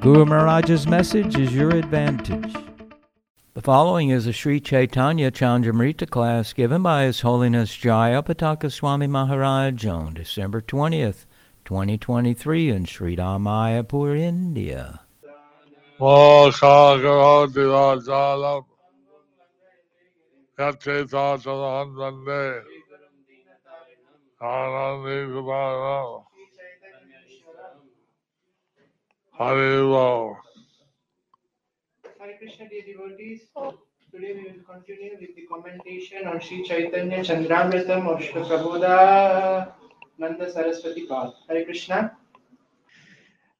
Guru 0.00 0.24
Maharaj's 0.24 0.86
message 0.86 1.38
is 1.38 1.54
your 1.54 1.76
advantage. 1.76 2.54
The 3.52 3.60
following 3.60 4.08
is 4.08 4.26
a 4.26 4.32
Sri 4.32 4.58
Chaitanya 4.58 5.30
Chandramrita 5.30 6.08
class 6.08 6.54
given 6.54 6.82
by 6.82 7.04
His 7.04 7.20
Holiness 7.20 7.76
Jaya 7.76 8.22
Pataka 8.22 8.72
Swami 8.72 9.06
Maharaj 9.06 9.84
on 9.84 10.14
December 10.14 10.62
20th, 10.62 11.26
2023 11.66 12.70
in 12.70 12.86
Sri 12.86 13.14
Mayapur, 13.14 14.18
India. 14.18 15.00
Mokshakarodivajalam 15.98 18.64
Yatetachalam 20.58 21.92
Vande 21.92 22.62
Anandi 24.40 26.29
Vimanam 29.40 29.56
Harivo 29.56 30.36
Hare 32.20 32.36
Krishna, 32.38 32.68
dear 32.68 32.82
devotees. 32.82 33.40
Today 34.12 34.34
we 34.34 34.52
will 34.52 34.62
continue 34.68 35.16
with 35.18 35.34
the 35.34 35.46
commentation 35.50 36.26
on 36.26 36.40
Sri 36.40 36.62
Chaitanya 36.62 37.20
Chandramritam 37.20 38.06
of 38.06 38.22
Shri 38.22 38.42
Prabodha 38.42 39.72
Nanda 40.18 40.52
Saraswati 40.52 41.06
God. 41.06 41.32
Hare 41.48 41.64
Krishna. 41.64 42.16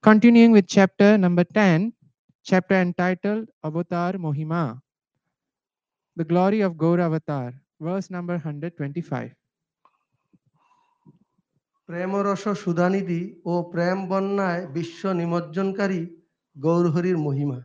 Continuing 0.03 0.53
with 0.53 0.67
chapter 0.67 1.17
number 1.17 1.45
10, 1.45 1.93
chapter 2.45 2.75
entitled 2.75 3.49
Avatar 3.65 4.13
Mohima, 4.15 4.81
the 6.17 6.25
glory 6.25 6.61
of 6.61 6.75
Gaura 6.75 7.05
Avatar, 7.05 7.55
verse 7.81 8.11
number 8.11 8.35
125. 8.35 9.35
প্রেমরস 11.90 12.44
সুধানিধি 12.64 13.22
ও 13.52 13.54
প্রেম 13.72 13.98
বন্যায় 14.12 14.62
বিশ্ব 14.76 15.02
নিমজ্জনকারী 15.20 16.02
গৌরহরির 16.64 17.18
মহিমা 17.26 17.60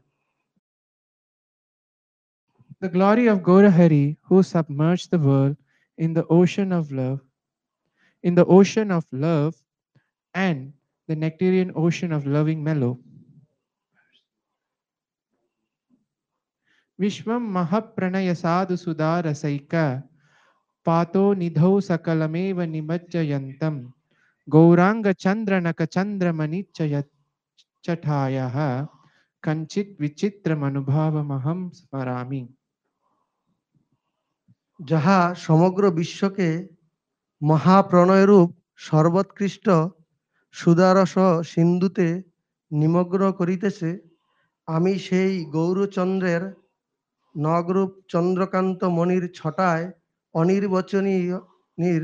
The 2.83 2.89
glory 2.97 3.27
of 3.33 3.39
Gaurahari, 3.49 4.07
who 4.27 4.37
submerged 4.43 5.09
the 5.11 5.23
world 5.29 5.57
in 6.05 6.11
the 6.19 6.27
ocean 6.39 6.71
of 6.79 6.85
love, 7.01 7.21
in 8.27 8.33
the 8.39 8.47
ocean 8.59 8.89
of 8.99 9.05
love, 9.13 9.53
and 10.35 10.59
the 11.09 11.17
nectarian 11.25 11.71
ocean 11.85 12.11
of 12.17 12.23
loving 12.37 12.61
mellow. 12.69 12.95
Vishwam 17.01 17.43
Mahapranaya 17.57 18.35
Sadhu 18.37 18.75
Sudara 18.77 19.33
Saika 19.33 20.05
Pato 20.87 21.35
Nidhau 21.35 21.81
Chandra 24.48 26.32
Manichayat 26.32 27.06
Chatayaha 27.84 28.88
Kanchit 29.44 29.98
Vichitram 29.98 30.62
Anubhavamaham 30.62 31.72
Smarami. 31.74 32.48
যাহা 34.80 35.20
সমগ্র 35.48 35.84
বিশ্বকে 36.00 36.50
মহাপ্রণয়রূপ 37.42 38.50
সর্বোৎকৃষ্ট 38.88 39.68
সুদারস 40.56 41.16
সিন্ধুতে 41.52 42.08
নিমগ্ন 42.72 43.22
করিতেছে 43.40 43.90
আমি 44.68 44.94
সেই 45.08 45.34
গৌরচন্দ্রের 45.56 46.44
নগরূপ 47.36 47.92
চন্দ্রকান্ত 48.14 48.82
মণির 48.98 49.26
ছটায় 49.38 49.86
অনির্বচনীয় 50.36 51.38
নির 51.78 52.04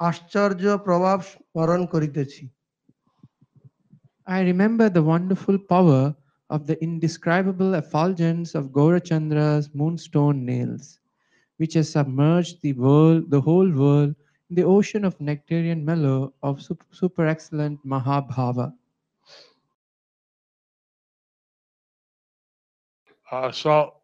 আশ্চর্য 0.00 0.64
প্রভাব 0.86 1.18
স্মরণ 1.30 1.80
করিতেছি 1.92 2.42
I 4.36 4.38
remember 4.52 4.86
the 4.88 5.02
wonderful 5.14 5.56
power 5.74 6.04
of 6.54 6.60
the 6.68 6.76
indescribable 6.86 7.72
effulgence 7.82 8.54
of 8.54 8.72
Gaurachandra's 8.78 9.66
moonstone 9.74 10.38
nails, 10.50 10.84
which 11.58 11.74
has 11.74 11.88
submerged 11.96 12.56
the 12.62 12.74
world, 12.74 13.30
the 13.34 13.40
whole 13.40 13.70
world, 13.84 14.14
in 14.48 14.54
the 14.58 14.66
ocean 14.76 15.02
of 15.04 15.20
nectarian 15.20 15.84
mellow 15.84 16.32
of 16.42 16.62
sup- 16.66 16.90
super 16.90 17.24
excellent 17.26 17.76
Mahabhava. 17.86 18.68
uh, 23.30 23.50
so 23.52 23.94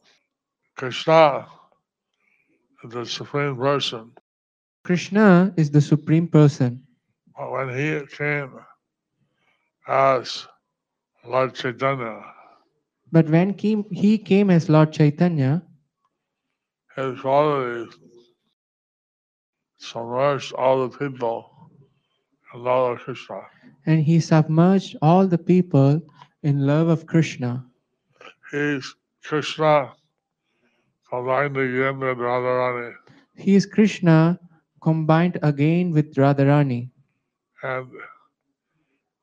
Krishna 0.76 1.46
is 2.84 2.90
the 2.92 3.04
Supreme 3.06 3.56
Person. 3.56 4.12
Krishna 4.83 5.53
is 5.57 5.69
the 5.71 5.81
supreme 5.81 6.27
person. 6.27 6.83
But 7.37 7.51
when 7.51 7.69
he 7.69 8.05
came 8.07 8.59
as 9.87 10.47
Lord 11.25 11.53
Chaitanya, 11.55 12.23
But 13.11 13.29
when 13.29 13.53
came, 13.53 13.85
he 13.91 14.17
came 14.17 14.49
as 14.49 14.69
Lord 14.69 14.91
Chaitanya, 14.93 15.63
his 16.95 17.19
qualities 17.21 17.93
submerged 19.77 20.53
all 20.53 20.87
the 20.87 20.97
people 20.97 21.69
in 22.53 22.63
love 22.63 22.93
of 22.93 22.99
Krishna. 22.99 23.41
and 23.85 24.03
he 24.03 24.19
submerged 24.19 24.95
all 25.01 25.27
the 25.27 25.37
people 25.37 26.01
in 26.43 26.65
love 26.65 26.87
of 26.87 27.05
Krishna. 27.05 27.65
He's 28.51 28.95
Krishna 29.23 29.93
combined 31.09 31.57
again 31.57 31.99
with 31.99 32.17
Radharani. 32.17 32.93
He 33.35 33.55
is 33.55 33.65
Krishna 33.65 34.39
combined 34.81 35.39
again 35.43 35.91
with 35.91 36.13
Radharani. 36.15 36.89
And 37.63 37.87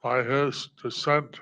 by 0.02 0.22
his 0.22 0.70
descent, 0.82 1.41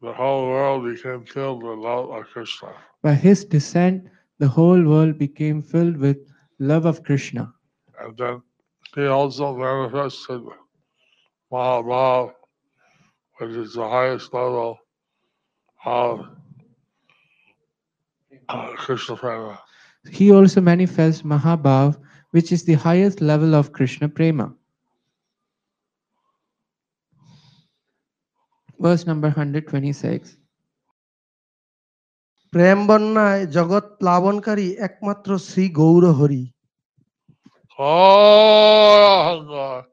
the 0.00 0.12
whole 0.12 0.46
world 0.46 0.84
became 0.84 1.24
filled 1.24 1.62
with 1.62 1.78
love 1.78 2.10
of 2.10 2.26
Krishna. 2.28 2.72
By 3.02 3.14
his 3.14 3.44
descent, 3.44 4.08
the 4.38 4.48
whole 4.48 4.82
world 4.82 5.18
became 5.18 5.60
filled 5.62 5.96
with 5.96 6.18
love 6.58 6.86
of 6.86 7.02
Krishna. 7.02 7.52
And 8.00 8.16
then 8.16 8.42
he 8.94 9.06
also 9.06 9.54
manifested 9.54 10.42
Mahabhav, 11.52 12.32
which 13.38 13.50
is 13.50 13.74
the 13.74 13.88
highest 13.88 14.32
level 14.32 14.78
of 15.84 16.26
uh, 18.48 18.72
Krishna 18.76 19.16
Prema. 19.16 19.58
He 20.10 20.32
also 20.32 20.60
manifests 20.60 21.22
Mahabhav, 21.22 21.98
which 22.31 22.51
is 22.51 22.63
the 22.63 22.73
highest 22.73 23.21
level 23.21 23.55
of 23.55 23.71
Krishna 23.71 24.09
Prema. 24.09 24.53
Verse 28.79 29.05
number 29.05 29.29
126. 29.29 30.37
প্রেম 32.53 32.79
বন্যায় 32.89 33.41
জগৎ 33.55 33.85
প্লাবনকারী 34.01 34.67
একমাত্র 34.87 35.29
Shri 35.47 35.65
Gaurhari 35.79 36.43
Oh, 37.77 39.83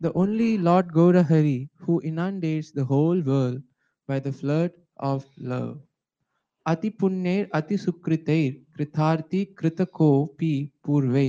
The 0.00 0.12
only 0.14 0.58
Lord 0.58 0.92
Gaurahari 0.92 1.68
who 1.76 2.00
inundates 2.02 2.70
the 2.70 2.84
whole 2.84 3.20
world 3.20 3.62
by 4.08 4.20
the 4.20 4.32
flood 4.32 4.72
of 4.96 5.26
love. 5.36 5.80
अतिपुण्यैर् 6.65 7.47
अतिसुकृतैर् 7.53 8.53
कृतार्थी 8.75 9.45
कृतकोऽपि 9.59 10.53
पूर्वे। 10.85 11.27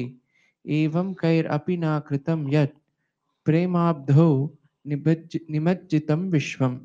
एवं 0.64 1.12
कैरपि 1.14 1.76
न 1.76 1.98
कृतं 2.08 2.48
यत् 2.52 2.76
प्रेमाब्धौ 3.46 4.30
निबज्ज, 4.84 5.38
निमज्जितं 5.50 6.30
विश्वम्। 6.30 6.78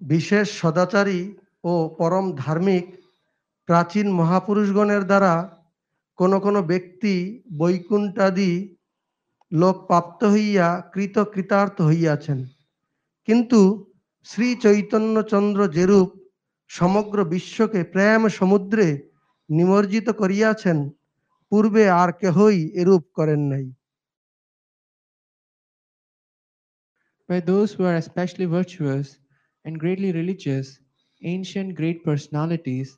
বিশেষ 0.00 0.46
সদাচারী 0.60 1.20
ও 1.64 1.72
পরম 1.98 2.26
ধার্মিক 2.36 2.86
প্রাচীন 3.68 4.06
মহাপুরুষগণের 4.12 5.04
দ্বারা 5.04 5.34
কোনো 6.18 6.36
কোনো 6.40 6.60
ব্যক্তি 6.62 7.14
বৈকুণ্ঠাদি 7.58 8.52
লোক 9.52 9.76
প্রাপ্ত 9.86 10.20
হইয়া 10.24 10.68
কৃত 10.94 11.16
কৃতার্থ 11.34 11.76
হইয়াছেন 11.82 12.38
কিন্তু 13.28 13.60
শ্রী 14.26 14.48
চৈতন্যচন্দ্র 14.64 15.60
যেরূপ 15.76 16.08
সমগ্র 16.70 17.18
বিশ্বকে 17.34 17.80
প্রেম 17.94 18.20
সমুদ্রে 18.38 18.86
নিমজ্জিত 19.48 20.08
করিয়াছেন 20.20 20.78
পূর্বে 21.52 21.84
আর 22.02 22.10
কেহই 22.20 22.58
এরূপ 22.80 23.04
করেন 23.18 23.42
নাই 23.52 23.66
By 27.28 27.40
those 27.40 27.70
who 27.74 27.84
are 27.84 27.98
especially 28.04 28.48
virtuous 28.58 29.06
and 29.64 29.80
greatly 29.82 30.10
religious, 30.12 30.66
ancient 31.22 31.68
great 31.80 31.98
personalities, 32.04 32.88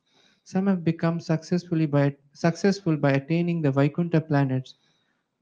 some 0.47 0.67
have 0.67 0.83
become 0.83 1.21
successfully 1.21 1.87
by, 1.87 2.07
successful 2.33 2.95
by 2.97 3.13
attaining 3.13 3.59
the 3.63 3.71
Vaikuntha 3.71 4.21
planets, 4.21 4.71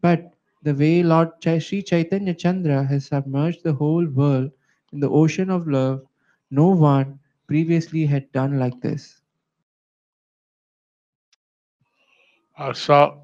but 0.02 0.20
the 0.64 0.74
way 0.74 1.02
Lord 1.02 1.30
Ch 1.42 1.46
Sri 1.64 1.78
Chaitanya 1.82 2.34
Chandra 2.34 2.84
has 2.84 3.06
submerged 3.06 3.62
the 3.62 3.72
whole 3.72 4.06
world 4.20 4.50
in 4.92 5.00
the 5.00 5.10
ocean 5.10 5.50
of 5.50 5.66
love, 5.68 6.06
no 6.50 6.68
one 6.68 7.20
previously 7.48 8.06
had 8.06 8.30
done 8.32 8.58
like 8.58 8.80
this. 8.80 9.22
Uh, 12.58 12.72
so, 12.72 13.22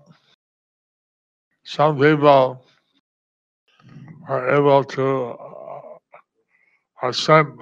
some 1.65 1.99
people 1.99 2.65
are 4.29 4.51
able 4.57 4.85
to 4.85 5.07
uh, 5.31 5.99
ascend 7.09 7.59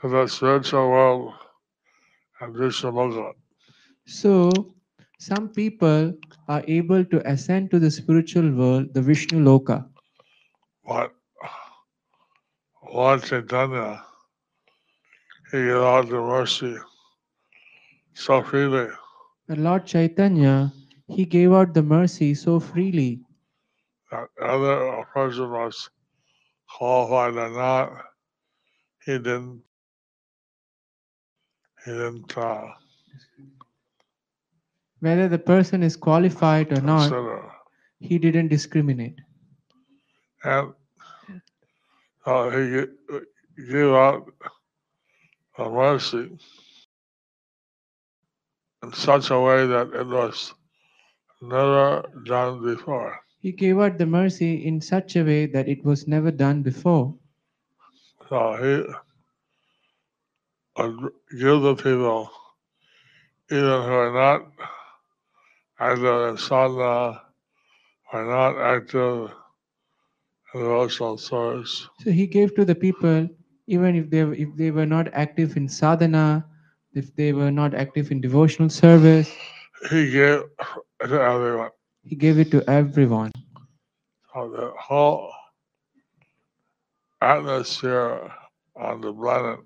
to 0.00 0.08
the 0.08 0.26
spiritual 0.26 0.88
world 0.90 1.34
and 2.40 2.74
some 2.74 2.94
look 2.96 3.36
So, 4.06 4.74
some 5.18 5.50
people 5.50 6.14
are 6.48 6.64
able 6.66 7.04
to 7.04 7.30
ascend 7.30 7.70
to 7.72 7.78
the 7.78 7.90
spiritual 7.90 8.50
world, 8.52 8.94
the 8.94 9.02
Vishnu 9.02 9.38
Loka. 9.44 9.88
But 10.86 11.15
Lord 12.92 13.22
Chaitanya, 13.24 14.04
he 15.50 15.58
gave 15.58 15.76
out 15.76 16.08
the 16.08 16.20
mercy. 16.20 16.76
So 18.14 18.42
freely. 18.42 18.88
But 19.46 19.58
Lord 19.58 19.86
Chaitanya, 19.86 20.72
he 21.08 21.24
gave 21.24 21.52
out 21.52 21.74
the 21.74 21.82
mercy 21.82 22.34
so 22.34 22.58
freely. 22.58 23.20
That 24.10 24.28
whether 24.38 24.86
a 24.86 25.04
person 25.06 25.50
was 25.50 25.90
qualified 26.68 27.34
or 27.34 27.50
not, 27.50 27.92
he 29.04 29.12
didn't. 29.12 29.62
He 31.84 31.92
didn't 31.92 32.36
uh, 32.36 32.68
whether 35.00 35.28
the 35.28 35.38
person 35.38 35.82
is 35.82 35.96
qualified 35.96 36.72
or 36.72 36.80
not, 36.80 37.10
consider. 37.10 37.52
he 38.00 38.18
didn't 38.18 38.48
discriminate. 38.48 39.20
And 40.44 40.72
uh, 42.26 42.50
he 42.50 42.86
gave 43.70 43.92
out 43.92 44.26
a 45.58 45.70
mercy 45.70 46.36
in 48.82 48.92
such 48.92 49.30
a 49.30 49.40
way 49.40 49.66
that 49.66 49.88
it 49.94 50.06
was 50.06 50.54
never 51.40 52.04
done 52.24 52.62
before. 52.62 53.18
He 53.40 53.52
gave 53.52 53.78
out 53.78 53.98
the 53.98 54.06
mercy 54.06 54.66
in 54.66 54.80
such 54.80 55.16
a 55.16 55.22
way 55.22 55.46
that 55.46 55.68
it 55.68 55.84
was 55.84 56.08
never 56.08 56.30
done 56.30 56.62
before. 56.62 57.14
So 58.28 58.56
he 58.56 58.92
uh, 60.76 60.90
would 60.90 61.12
give 61.38 61.62
the 61.62 61.76
people, 61.76 62.30
even 63.50 63.62
who 63.62 63.92
are 63.92 64.12
not 64.12 64.46
active 65.78 66.28
in 66.30 66.38
sadhana, 66.38 67.22
are 68.12 68.24
not 68.24 68.58
active 68.58 69.30
in 69.30 69.30
devotional 69.30 69.30
service, 69.30 69.45
So 70.56 72.10
he 72.10 72.26
gave 72.26 72.54
to 72.54 72.64
the 72.64 72.74
people, 72.74 73.28
even 73.66 73.94
if 73.94 74.10
they 74.10 74.20
if 74.20 74.48
they 74.56 74.70
were 74.70 74.86
not 74.86 75.08
active 75.12 75.56
in 75.56 75.68
sadhana, 75.68 76.46
if 76.94 77.14
they 77.14 77.32
were 77.32 77.50
not 77.50 77.74
active 77.74 78.10
in 78.10 78.20
devotional 78.20 78.70
service, 78.70 79.30
he 79.90 80.10
gave 80.10 80.42
to 81.04 81.20
everyone. 81.20 81.70
he 82.02 82.16
gave 82.16 82.38
it 82.38 82.50
to 82.52 82.64
everyone. 82.70 83.32
So 84.32 84.48
the 84.48 84.72
whole 84.80 85.30
atmosphere 87.20 88.32
on 88.76 89.00
the 89.02 89.12
planet 89.12 89.60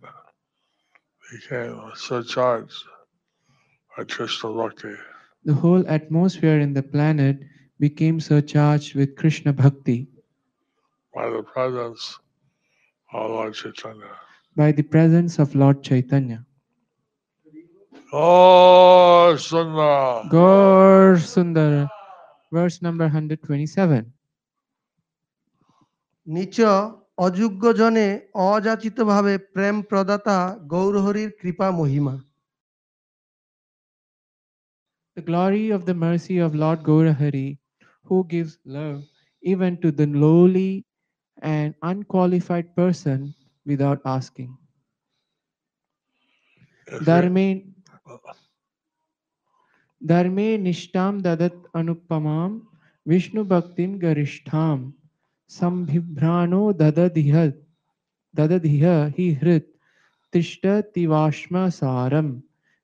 became 1.30 1.78
surcharged 1.94 2.82
by 3.96 4.04
Krishna 4.04 4.50
Bhakti. 4.50 4.94
The 5.44 5.54
whole 5.54 5.86
atmosphere 5.86 6.58
in 6.58 6.74
the 6.74 6.82
planet 6.82 7.38
became 7.78 8.20
surcharged 8.20 8.94
with 8.94 9.16
Krishna 9.16 9.52
bhakti 9.52 10.09
by 11.15 11.29
the 11.29 11.43
presence 11.43 12.19
of 13.13 13.31
Lord 13.31 13.53
Chaitanya. 13.53 14.11
by 14.55 14.71
the 14.71 14.83
presence 14.83 15.33
of 15.39 15.47
Lord 15.55 15.77
Chaitanya. 15.83 16.39
Oh, 18.13 19.35
Sundar! 19.37 20.29
Gaur 20.29 21.15
Sundar, 21.17 21.89
verse 22.51 22.77
number 22.81 23.05
127. 23.07 24.05
নিচ 26.27 26.57
অযোগ্য 27.25 27.63
জনে 27.79 28.07
অযাচিত 28.49 28.97
ভাবে 29.11 29.33
প্রেম 29.53 29.75
প্রদাতা 29.89 30.37
গৌরহরির 30.73 31.29
কৃপা 31.41 31.67
মহিমা 31.79 32.15
The 35.17 35.23
glory 35.29 35.65
of 35.77 35.81
the 35.89 35.95
mercy 36.07 36.37
of 36.45 36.51
Lord 36.63 36.79
Gaurahari, 36.89 37.49
who 38.07 38.17
gives 38.33 38.53
love 38.77 38.99
even 39.43 39.71
to 39.83 39.89
the 39.99 40.07
lowly 40.23 40.71
and 41.40 41.74
unqualified 41.82 42.74
person 42.76 43.34
without 43.66 44.00
asking. 44.04 44.56
Dharme, 47.04 47.74
dharme 50.04 50.58
nishtam 50.58 51.22
dadat 51.22 51.54
anupamam 51.74 52.62
Vishnu 53.06 53.44
bhaktim 53.44 53.98
garishtham 53.98 54.92
sambhibrano 55.48 56.72
dadadiha 56.80 57.52
dadadiha 58.36 59.14
hi 59.16 59.28
hrit 59.40 59.66
tishta 60.32 60.82
tivashma 60.94 61.64
saram 61.78 62.42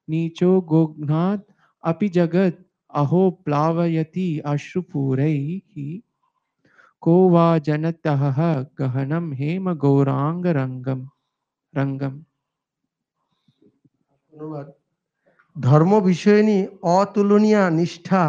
nicho 0.08 0.64
gognat 0.72 1.44
api 1.84 2.08
jagat 2.08 2.56
aho 3.02 3.38
plavayati 3.46 4.42
ashrupuraihi 4.42 6.02
va 7.06 7.60
janataha 7.60 8.68
gahanam 8.74 9.34
hema 9.34 9.74
gauranga 9.76 10.54
rangam 10.54 11.00
rangam 11.74 12.24
ধন্যবাদ 14.32 14.66
ধর্ম 15.56 15.92
বিষয়নী 16.02 16.58
অতুলনীয় 16.92 17.64
নিষ্ঠা 17.70 18.24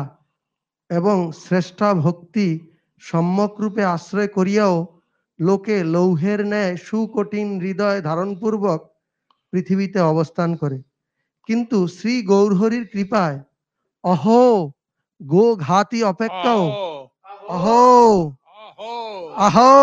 এবং 0.89 1.17
শ্রেষ্ঠা 1.41 1.89
ভক্তি 2.03 2.47
সম্যকরূপে 3.03 3.83
আশ্রয় 3.95 4.29
করিয়াও 4.37 4.75
লোকে 5.39 5.77
লৌহের 5.93 6.41
ন্যায় 6.51 6.73
সুকঠিন 6.85 7.47
হৃদয় 7.63 7.99
ধারণপূর্বক 8.01 8.79
পৃথিবীতে 9.53 9.99
অবস্থান 10.11 10.49
করে 10.61 10.77
কিন্তু 11.49 11.77
শ্রী 11.97 12.13
গৌরহরির 12.31 12.85
কৃপায় 12.93 13.37
অহো 14.03 14.45
গো 15.21 15.45
ঘাতি 15.65 15.99
অপেক্ষাও 16.11 16.63
অহো 17.49 17.83
আহো। 18.79 19.73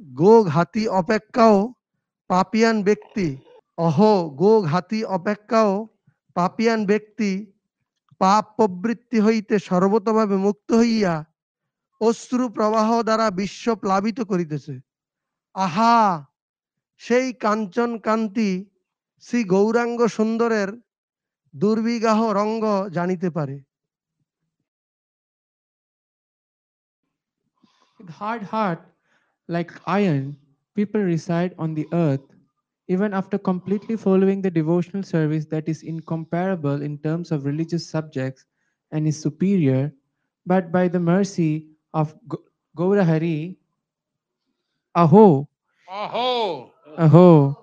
গো 0.00 0.44
ঘাতি 0.44 0.88
অপেক্ষাও 0.88 1.74
পাপিয়ান 2.28 2.82
ব্যক্তি। 2.82 3.36
অহ 3.78 3.98
গো 4.28 4.62
ঘাতি 4.62 5.04
অপেক্ষাও 5.04 5.88
পাপিয়ান 6.34 6.86
ব্যক্তি। 6.86 7.30
পাপ 8.18 8.44
প্রবৃত্তি 8.56 9.20
হইতে 9.20 9.58
সর্বতভাবে 9.58 10.36
মুক্ত 10.36 10.72
হইয়া 10.72 11.24
অশ্রু 12.00 12.48
প্রবাহ 12.48 13.02
দ্বারা 13.02 13.30
বিশ্ব 13.30 13.74
প্লাবিত 13.74 14.20
করিতেছে। 14.20 14.80
আহা, 15.54 16.24
সেই 17.00 17.32
কাঞ্চন 17.32 17.98
কান্তি 17.98 18.50
শ্রী 19.20 19.44
গৌরাঙ্গ 19.44 20.06
সুন্দরের 20.06 20.68
দুর্বিগাহ 21.54 22.20
রঙ্গ 22.32 22.64
জানিতে 22.88 23.30
পারে। 23.30 23.65
Hard 28.10 28.42
heart, 28.42 28.80
like 29.48 29.72
iron, 29.86 30.36
people 30.74 31.00
reside 31.00 31.54
on 31.58 31.74
the 31.74 31.86
earth, 31.92 32.22
even 32.88 33.12
after 33.14 33.38
completely 33.38 33.96
following 33.96 34.40
the 34.42 34.50
devotional 34.50 35.02
service 35.02 35.46
that 35.46 35.68
is 35.68 35.82
incomparable 35.82 36.82
in 36.82 36.98
terms 36.98 37.30
of 37.32 37.44
religious 37.44 37.86
subjects 37.88 38.44
and 38.90 39.06
is 39.06 39.20
superior, 39.20 39.92
but 40.46 40.70
by 40.72 40.88
the 40.88 41.00
mercy 41.00 41.68
of 41.94 42.14
Gaurahari, 42.76 43.56
aho, 44.94 45.48
Aho! 45.88 46.72
aho, 46.96 47.56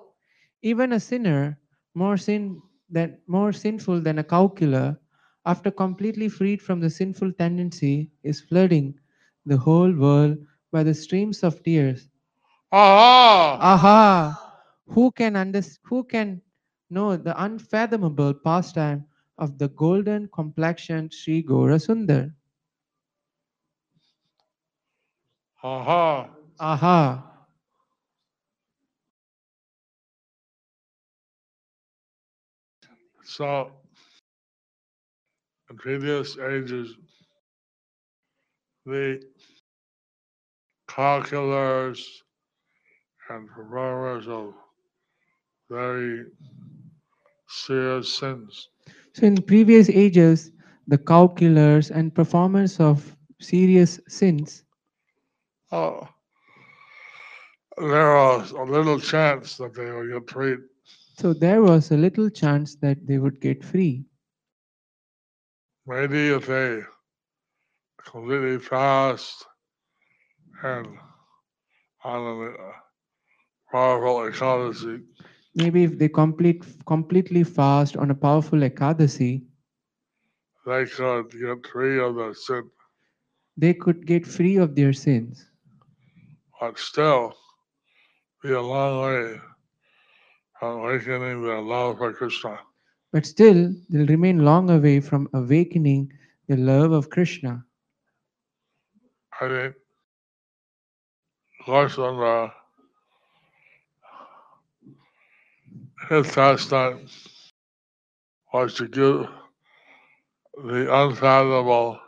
even 0.61 0.91
a 0.93 0.99
sinner 0.99 1.57
more 1.93 2.17
sin 2.17 2.61
than 2.89 3.17
more 3.27 3.51
sinful 3.53 4.01
than 4.01 4.17
a 4.19 4.23
cow 4.23 4.47
killer, 4.47 4.97
after 5.45 5.71
completely 5.71 6.27
freed 6.29 6.61
from 6.61 6.79
the 6.79 6.89
sinful 6.89 7.31
tendency, 7.33 8.11
is 8.23 8.41
flooding 8.41 8.95
the 9.45 9.57
whole 9.57 9.91
world 9.91 10.37
by 10.71 10.83
the 10.83 10.93
streams 10.93 11.43
of 11.43 11.63
tears. 11.63 12.09
Aha! 12.71 13.57
Aha! 13.61 14.39
Who 14.87 15.11
can 15.11 15.35
understand? 15.35 15.79
Who 15.85 16.03
can 16.03 16.41
know 16.89 17.15
the 17.17 17.33
unfathomable 17.43 18.33
pastime 18.33 19.05
of 19.37 19.57
the 19.57 19.69
golden 19.69 20.29
complexioned 20.33 21.13
Sri 21.13 21.43
Gaura 21.43 21.79
Sundar? 21.79 22.33
Aha. 25.63 26.29
Aha. 26.59 27.23
So, 33.23 33.71
in 35.69 35.77
previous 35.77 36.37
ages, 36.37 36.95
the 38.85 39.21
calculars 40.95 42.23
and 43.29 43.49
performers 43.49 44.27
of 44.27 44.53
very 45.69 46.25
serious 47.47 48.15
sins 48.17 48.69
So 49.13 49.25
in 49.25 49.41
previous 49.43 49.89
ages, 49.89 50.51
the 50.87 50.97
cow 50.97 51.27
killers 51.27 51.91
and 51.91 52.13
performers 52.13 52.79
of 52.79 53.15
serious 53.39 53.99
sins, 54.07 54.63
Oh, 55.71 56.07
there 57.77 58.15
was 58.15 58.51
a 58.51 58.63
little 58.63 58.99
chance 58.99 59.57
that 59.57 59.73
they 59.75 59.91
would 59.91 60.11
get 60.11 60.29
freed. 60.29 60.59
so 61.17 61.33
there 61.33 61.61
was 61.61 61.91
a 61.91 61.97
little 61.97 62.29
chance 62.29 62.75
that 62.75 63.05
they 63.07 63.17
would 63.17 63.39
get 63.41 63.63
free. 63.63 64.05
Maybe 65.85 66.29
if 66.29 66.47
they 66.47 66.83
completely 68.05 68.59
fast 68.59 69.45
and 70.63 70.87
on 72.03 72.21
a 72.45 72.53
powerful 73.71 74.17
ekadasi, 74.31 75.03
Maybe 75.55 75.83
if 75.83 75.97
they 75.99 76.09
complete 76.09 76.63
completely 76.87 77.43
fast 77.43 77.97
on 77.97 78.11
a 78.11 78.15
powerful 78.15 78.59
ekadasi, 78.59 79.43
they 80.65 80.85
could 80.85 81.31
get 81.31 81.67
free 81.67 81.99
of 81.99 82.15
the 82.15 82.33
sin. 82.35 82.69
they 83.57 83.73
could 83.73 84.05
get 84.07 84.25
free 84.27 84.57
of 84.57 84.75
their 84.75 84.93
sins. 84.93 85.49
But 86.61 86.79
still, 86.79 87.35
be 88.43 88.51
a 88.51 88.61
long 88.61 89.01
way 89.05 89.41
from 90.59 90.79
awakening 90.79 91.43
the 91.43 91.61
love 91.61 91.97
for 91.99 92.13
Krishna. 92.13 92.59
But 93.13 93.25
still, 93.25 93.73
they'll 93.89 94.07
remain 94.07 94.45
long 94.45 94.69
away 94.69 95.01
from 95.01 95.29
awakening 95.33 96.13
the 96.47 96.57
love 96.57 96.91
of 96.93 97.09
Krishna. 97.09 97.65
I 99.41 99.47
think, 99.49 99.75
of 99.75 99.82
course, 101.65 101.97
on 101.97 102.17
the 102.17 102.51
his 106.09 106.31
pastime 106.33 107.07
was 108.53 108.73
to 108.75 108.87
give 108.87 109.27
the 110.63 110.93
unfathomable 110.93 111.99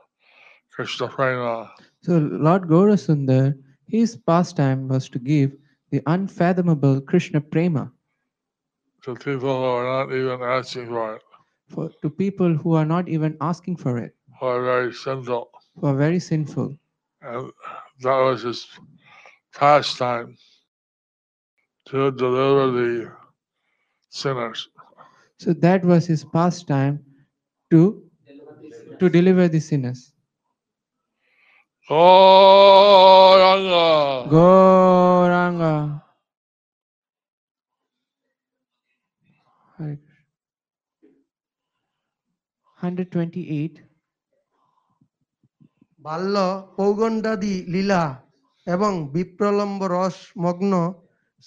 Krishna 0.72 1.08
prema 1.08 1.72
So 2.02 2.18
Lord 2.18 2.64
Gaurasundar, 2.64 3.58
his 3.88 4.18
pastime 4.18 4.88
was 4.88 5.10
to 5.10 5.20
give 5.20 5.54
the 5.92 6.02
unfathomable 6.06 7.02
Krishna 7.02 7.42
prema 7.42 7.92
to 9.04 9.16
people 9.16 9.56
who 9.56 9.64
are 9.64 10.06
not 10.06 10.14
even 10.14 10.42
asking 10.42 10.88
for 10.88 11.16
it, 11.16 11.22
for, 11.70 11.90
to 12.02 12.10
people 12.10 12.54
who 12.54 12.74
are 12.74 12.86
not 12.86 13.08
even 13.08 13.38
asking 13.40 13.78
for 13.78 13.98
it, 13.98 14.16
who 14.40 14.46
are 14.48 14.64
very 14.64 14.94
sinful. 14.94 15.50
who 15.80 15.88
are 15.88 15.96
very 15.96 16.20
sinful. 16.20 16.76
And 17.22 17.52
that 18.02 18.18
was 18.20 18.44
his 18.44 18.68
pastime 19.55 20.37
to 21.87 22.11
deliver 22.13 22.71
the 22.71 23.13
sinners. 24.11 24.69
So 25.39 25.53
that 25.55 25.85
was 25.85 26.07
his 26.07 26.25
pastime 26.25 27.01
to 27.71 28.03
to 28.99 29.09
deliver 29.09 29.49
the 29.49 29.61
sinners. 29.61 30.13
Gauranga! 31.89 34.29
Gauranga. 34.31 36.03
Hare 39.79 39.97
Krishna. 39.97 40.27
128. 42.81 43.81
বাল্য 46.07 46.37
পৌগণ্ডাদি 46.77 47.55
লীলা 47.73 48.03
এবং 48.67 48.93
বিপ্রলম্ব 49.15 49.81
রস 49.95 50.17
মগ্ন 50.45 50.73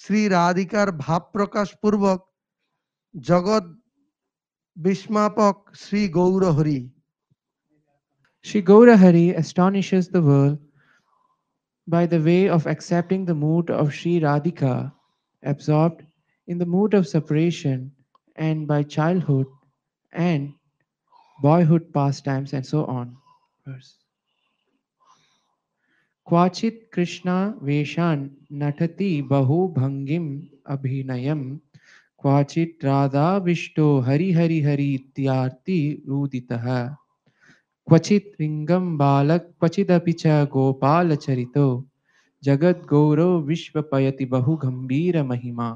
শ্রী 0.01 0.21
রাধিকার 0.35 0.87
ভাব 1.03 1.21
প্রকাশ 1.35 1.67
পূর্বক 1.81 2.19
জগৎ 3.13 3.65
বিস্মাপক 4.77 5.55
Shri 5.83 6.01
Gaurhari 6.17 6.79
Sri 8.45 8.61
Gaurahari 8.61 9.27
astonishes 9.33 10.05
the 10.09 10.21
world 10.21 10.59
by 11.87 12.05
the 12.05 12.19
way 12.19 12.49
of 12.49 12.67
accepting 12.67 13.23
the 13.23 13.33
mood 13.35 13.69
of 13.69 13.93
Sri 13.93 14.19
Radhika, 14.19 14.91
absorbed 15.43 16.03
in 16.47 16.57
the 16.57 16.65
mood 16.65 16.93
of 16.93 17.07
separation 17.07 17.91
and 18.35 18.67
by 18.67 18.83
childhood 18.83 19.47
and 20.11 20.53
boyhood 21.39 21.93
pastimes 21.93 22.51
and 22.53 22.65
so 22.65 22.85
on. 22.85 23.15
Verse. 23.65 23.95
Kwachit 26.27 26.89
Krishna 26.91 27.55
Veshan 27.61 28.31
Natati 28.51 29.27
Bahu 29.27 29.73
Bhangim 29.75 30.49
Abhinayam 30.65 31.59
Kwachit 32.23 32.83
Radha 32.83 33.41
Vishto 33.41 34.03
Hari 34.03 34.31
Hari 34.31 34.61
Hari 34.61 34.89
Ityarti 34.99 36.05
Ruditaha 36.07 36.97
क्वचित 37.87 38.35
रिंगम 38.39 38.85
बालक 38.97 39.47
क्वचिदपि 39.59 40.11
च 40.19 40.27
गोपालचरितो 40.51 41.65
जगद्गौरव 42.43 43.31
विश्वपयति 43.47 44.25
बहु 44.35 44.55
गंभीर 44.63 45.23
महिमा 45.31 45.71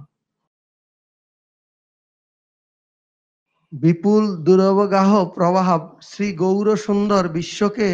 বিপুল 3.73 4.23
দুরবগাহ 4.47 5.11
প্রবাহ 5.35 5.69
শ্রী 6.09 6.27
গৌর 6.41 6.67
সুন্দর 6.85 7.23
বিশ্বকে 7.37 7.89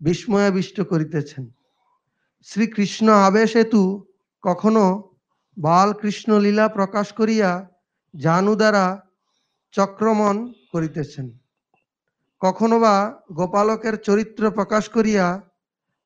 বিস্ময়াবিষ্ট 0.00 0.76
করিতেছেন 0.90 1.44
শ্রীকৃষ্ণ 2.43 3.07
আবেশ 3.09 3.55
হেতু 3.55 4.05
কখনো 4.41 5.13
বালকৃষ্ণ 5.57 6.39
লীলা 6.39 6.67
প্রকাশ 6.67 7.13
করিয়া 7.13 7.69
জানু 8.15 8.55
দ্বারা 8.55 8.85
চক্রমণ 9.71 10.53
করিতেছেন। 10.71 11.39
কখনো 12.39 12.79
বা 12.79 13.21
গোপালকের 13.31 13.95
চরিত্র 13.97 14.51
প্রকাশ 14.51 14.89
করিয়া 14.89 15.41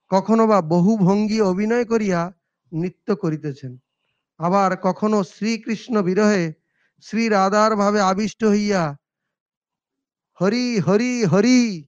কখনো 0.09 0.47
বা 0.47 0.61
বহু 0.61 0.97
ভঙ্গি 0.97 1.41
অভিনয় 1.41 1.85
করিয়া 1.85 2.31
নৃত্য 2.73 3.15
করিতেছেন। 3.15 3.77
আবার 4.37 4.77
কখনো 4.77 5.23
শ্রীকৃষ্ণ 5.23 6.01
বিরহে 6.01 6.53
শ্রী 7.01 7.29
রাধার 7.29 7.75
ভাবে 7.75 7.99
আবিষ্ট 8.01 8.43
হইয়া 8.43 8.97
হরি 10.41 10.79
হরি 10.79 11.25
হরি 11.25 11.85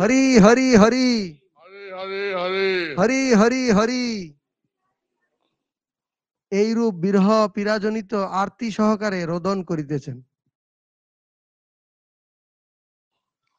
হরি 0.00 0.38
হরি 0.38 0.76
হরি। 0.76 1.36
Hari 1.36 1.36
Hari 1.36 1.45
হরি 3.00 3.22
হরি 3.40 3.62
হরি 3.78 4.04
এইরূপ 6.60 6.94
বিরহ 7.04 7.28
পীড়াজনিত 7.54 8.12
আরতি 8.40 8.68
সহকারে 8.78 9.20
রোদন 9.32 9.58
করিতেছেন 9.70 10.16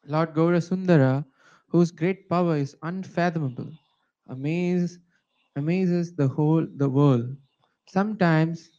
Lord 0.08 0.34
Gaura 0.34 0.62
Sundara, 0.62 1.25
whose 1.67 1.91
great 1.91 2.29
power 2.29 2.56
is 2.56 2.77
unfathomable, 2.82 3.72
amaze, 4.29 5.00
amazes 5.58 6.15
the 6.15 6.27
whole 6.36 6.65
the 6.77 6.88
world. 6.88 7.36
Sometimes, 7.88 8.70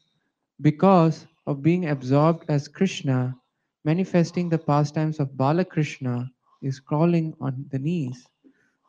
because 0.61 1.27
of 1.47 1.63
being 1.63 1.91
absorbed 1.91 2.45
as 2.49 2.67
Krishna, 2.67 3.37
manifesting 3.85 4.49
the 4.49 4.59
pastimes 4.59 5.21
of 5.21 5.37
Balakrishna, 5.43 6.31
is 6.63 6.81
crawling 6.81 7.35
on 7.41 7.67
the 7.71 7.79
knees. 7.79 8.27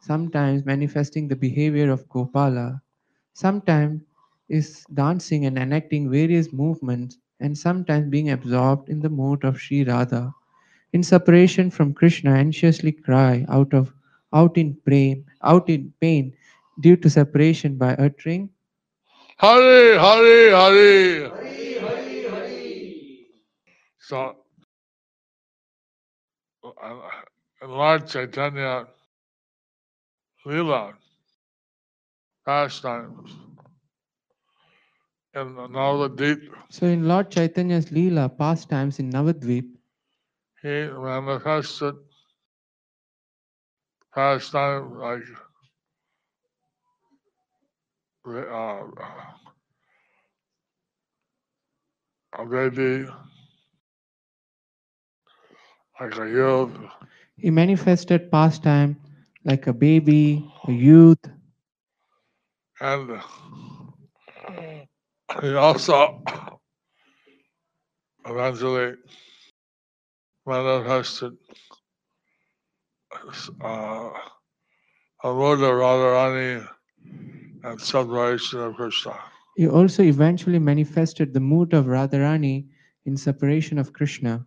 Sometimes 0.01 0.65
manifesting 0.65 1.27
the 1.27 1.35
behavior 1.35 1.89
of 1.91 2.07
Gopala. 2.09 2.81
Sometimes 3.33 4.01
is 4.49 4.83
dancing 4.93 5.45
and 5.45 5.57
enacting 5.57 6.09
various 6.09 6.51
movements, 6.51 7.17
and 7.39 7.57
sometimes 7.57 8.09
being 8.09 8.31
absorbed 8.31 8.89
in 8.89 8.99
the 8.99 9.09
mood 9.09 9.43
of 9.43 9.59
Sri 9.59 9.83
Radha 9.83 10.33
in 10.93 11.03
separation 11.03 11.69
from 11.69 11.93
Krishna, 11.93 12.31
anxiously 12.31 12.91
cry 12.91 13.45
out 13.49 13.73
of 13.73 13.93
out 14.33 14.57
in 14.57 14.75
pain, 14.85 15.25
out 15.43 15.69
in 15.69 15.93
pain 16.01 16.33
due 16.81 16.95
to 16.97 17.09
separation 17.09 17.77
by 17.77 17.93
uttering 17.95 18.49
Hari 19.37 19.97
Hari 19.97 20.51
Hari 20.51 21.31
So, 23.99 24.35
uh, 26.63 26.95
Lord 27.61 28.07
Chaitanya 28.07 28.87
Leela 30.45 30.93
pastimes 32.45 33.31
in 35.35 35.55
Navadvip, 35.55 36.39
So 36.69 36.85
in 36.87 37.07
Lord 37.07 37.29
Chaitanya's 37.31 37.87
Leela 37.91 38.29
pastimes 38.35 38.99
in 38.99 39.11
Navadvip, 39.11 39.67
he 40.61 40.87
manifested 40.87 41.95
pastime 44.13 44.97
like 44.97 45.23
uh, 48.27 48.83
a 52.37 52.45
baby, 52.45 53.07
like 55.99 56.17
a 56.17 56.27
youth, 56.29 56.71
He 57.37 57.49
manifested 57.51 58.31
pastime 58.31 58.97
like 59.49 59.65
a 59.65 59.73
baby, 59.73 60.45
a 60.67 60.71
youth, 60.71 61.23
and 62.79 63.19
he 65.41 65.55
also 65.55 66.21
eventually 68.27 68.93
manifested 70.45 71.33
uh, 73.61 74.09
of 75.23 75.35
Radharani 75.35 76.67
and 77.63 77.81
separation 77.81 78.59
of 78.59 78.75
Krishna. 78.75 79.17
He 79.57 79.67
also 79.67 80.03
eventually 80.03 80.59
manifested 80.59 81.33
the 81.33 81.39
mood 81.39 81.73
of 81.73 81.85
Radharani 81.85 82.67
in 83.05 83.17
separation 83.17 83.79
of 83.79 83.93
Krishna. 83.93 84.45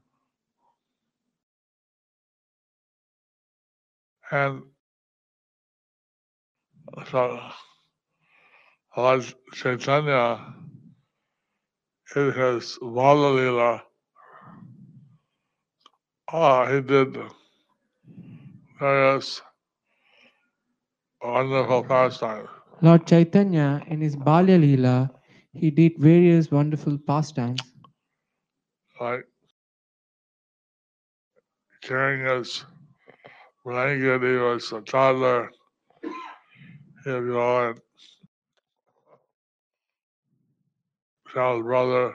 And 4.31 4.63
Lord 8.97 9.25
Chaitanya, 9.55 10.55
in 12.15 12.33
his 12.33 12.79
Valalila, 12.83 13.81
ah, 16.29 16.67
he 16.67 16.81
did 16.81 17.17
various 18.79 19.41
wonderful 21.23 21.85
pastimes. 21.85 22.49
Lord 22.83 23.07
Chaitanya, 23.07 23.83
in 23.87 24.01
his 24.01 24.17
Balya 24.17 24.59
Leela, 24.59 25.11
he 25.55 25.71
did 25.71 25.97
various 25.99 26.51
wonderful 26.51 26.99
pastimes, 26.99 27.61
like 29.01 29.25
carrying 31.83 32.27
his 32.27 32.65
blanket, 33.65 34.23
he 34.23 34.37
was 34.37 34.73
a 34.73 34.81
toddler. 34.81 35.51
He'd 37.05 37.11
go 37.11 37.71
and 37.71 37.81
brother, 41.65 42.15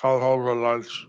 come 0.00 0.20
home 0.20 0.44
for 0.44 0.54
lunch. 0.54 1.06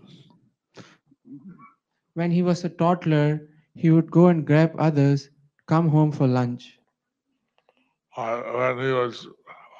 When 2.14 2.30
he 2.30 2.42
was 2.42 2.64
a 2.64 2.68
toddler, 2.68 3.48
he 3.74 3.90
would 3.90 4.10
go 4.10 4.28
and 4.28 4.46
grab 4.46 4.74
others, 4.78 5.28
come 5.66 5.88
home 5.88 6.12
for 6.12 6.26
lunch. 6.26 6.78
Uh, 8.16 8.40
when 8.42 8.78
he 8.78 8.92
was 8.92 9.26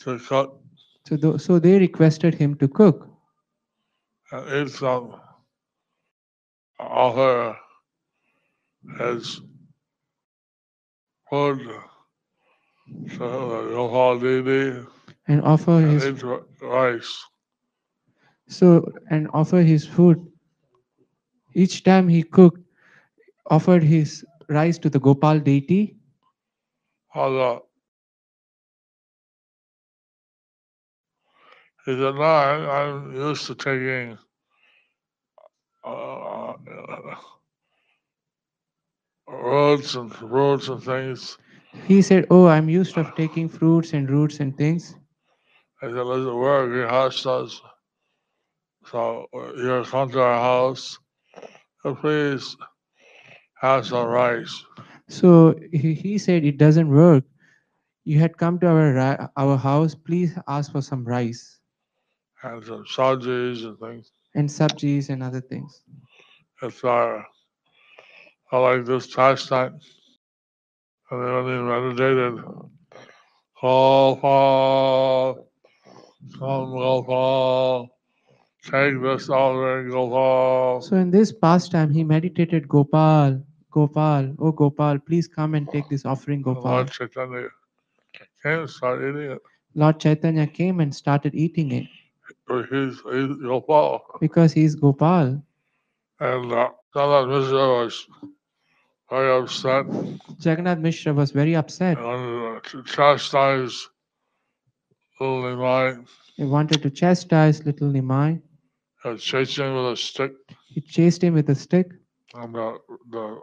to 0.00 0.18
cook 0.18 0.60
So, 1.06 1.16
tho- 1.16 1.36
so 1.38 1.58
they 1.58 1.78
requested 1.78 2.34
him 2.34 2.56
to 2.56 2.68
cook 2.68 3.08
and 4.32 4.68
eat 4.68 4.70
some 4.70 5.14
offer 6.78 7.56
his 8.98 9.40
food 11.30 11.58
to 13.10 13.18
Gopal 13.18 14.18
Didi 14.18 14.86
and 15.28 15.42
offer 15.42 15.78
and 15.80 15.90
his 16.00 16.06
eat 16.06 16.22
rice. 16.60 17.24
So 18.52 18.92
and 19.10 19.28
offer 19.32 19.62
his 19.62 19.86
food. 19.86 20.24
Each 21.54 21.82
time 21.84 22.08
he 22.08 22.22
cooked, 22.22 22.60
offered 23.50 23.82
his 23.82 24.24
rice 24.48 24.78
to 24.78 24.90
the 24.90 25.00
Gopal 25.00 25.40
deity. 25.40 25.96
Although 27.14 27.66
he 31.84 31.92
said, 31.92 32.14
no, 32.14 32.22
I, 32.22 32.82
I'm 32.82 33.14
used 33.14 33.46
to 33.46 33.54
taking 33.54 34.18
uh, 35.84 36.52
roots 39.28 39.94
and 39.94 40.12
fruits 40.12 40.68
and 40.68 40.82
things. 40.82 41.38
He 41.86 42.02
said, 42.02 42.26
"Oh, 42.30 42.46
I'm 42.46 42.68
used 42.68 42.96
of 42.98 43.14
taking 43.16 43.48
fruits 43.48 43.92
and 43.92 44.08
roots 44.10 44.40
and 44.40 44.56
things." 44.56 44.96
I 45.82 45.86
said, 45.88 46.06
listen, 46.06 46.34
we're 46.36 46.68
grihastas. 46.68 47.60
So 48.90 49.26
uh, 49.34 49.52
you're 49.54 49.84
come 49.84 50.10
to 50.12 50.20
our 50.20 50.40
house. 50.40 50.98
Please 52.00 52.56
have 53.60 53.86
some 53.86 54.06
rice. 54.08 54.64
So 55.08 55.54
he, 55.72 55.94
he 55.94 56.18
said, 56.18 56.44
"It 56.44 56.58
doesn't 56.58 56.88
work. 56.88 57.24
You 58.04 58.18
had 58.18 58.36
come 58.36 58.58
to 58.60 58.66
our 58.68 59.30
our 59.36 59.56
house. 59.56 59.94
Please 59.94 60.36
ask 60.48 60.72
for 60.72 60.82
some 60.82 61.04
rice 61.04 61.60
and 62.42 62.64
some 62.64 62.84
sabjis 62.84 63.64
and 63.64 63.78
things. 63.78 64.12
and 64.34 64.48
sabjis 64.48 65.08
and 65.10 65.22
other 65.22 65.40
things." 65.40 65.82
It's 66.62 66.84
our, 66.84 67.26
I 68.52 68.58
like 68.58 68.84
this 68.84 69.12
pastime. 69.14 69.80
And 71.10 71.22
then 71.22 71.44
when 71.44 71.46
he 71.46 71.62
meditated, 71.62 72.44
Gopal, 73.60 75.48
come 76.38 76.72
Gopal, 78.64 78.90
take 78.90 79.02
this 79.02 79.28
offering, 79.28 79.90
Gopal. 79.90 80.82
So 80.82 80.96
in 80.96 81.10
this 81.10 81.32
pastime, 81.32 81.90
he 81.90 82.04
meditated, 82.04 82.68
"Gopal, 82.68 83.42
Gopal, 83.70 84.34
oh 84.38 84.52
Gopal, 84.52 84.98
please 84.98 85.28
come 85.28 85.54
and 85.54 85.68
take 85.70 85.88
this 85.88 86.04
offering, 86.04 86.42
Gopal." 86.42 86.62
Lord 86.72 86.90
Chaitanya 86.90 87.48
came 88.42 88.60
and 88.60 88.70
started 88.70 89.16
eating 89.16 89.30
it. 89.32 89.42
Lord 89.74 90.00
Chaitanya 90.00 90.46
came 90.46 90.80
and 90.80 90.94
started 90.94 91.34
eating 91.34 91.72
it 91.72 91.86
He's, 92.48 93.00
he's 93.10 93.36
Gopal. 93.36 94.02
because 94.20 94.52
he 94.52 94.64
is 94.64 94.74
Gopal. 94.74 95.42
And 96.20 96.52
uh, 96.52 96.70
Sanat 96.94 97.28
Mishra 97.28 97.68
was 97.68 98.06
very 99.10 99.30
upset 99.42 99.86
Jagannath 100.40 100.78
Mishra 100.78 101.12
was 101.12 101.30
very 101.32 101.54
upset. 101.56 101.98
and 101.98 102.06
wanted 102.06 102.64
to 102.64 102.82
chastise 102.84 103.88
little 105.20 105.42
Nimai 105.42 106.06
He 106.36 106.44
wanted 106.44 106.82
to 106.82 106.90
chastise 106.90 107.64
little 107.64 107.90
Nimai. 107.90 108.40
And 109.04 109.18
chase 109.18 109.56
him 109.56 109.74
with 109.74 109.92
a 109.92 109.96
stick. 109.96 110.32
He 110.68 110.80
chased 110.80 111.22
him 111.22 111.34
with 111.34 111.48
a 111.50 111.54
stick. 111.54 111.90
And 112.34 112.54
the, 112.54 112.78
the 113.10 113.40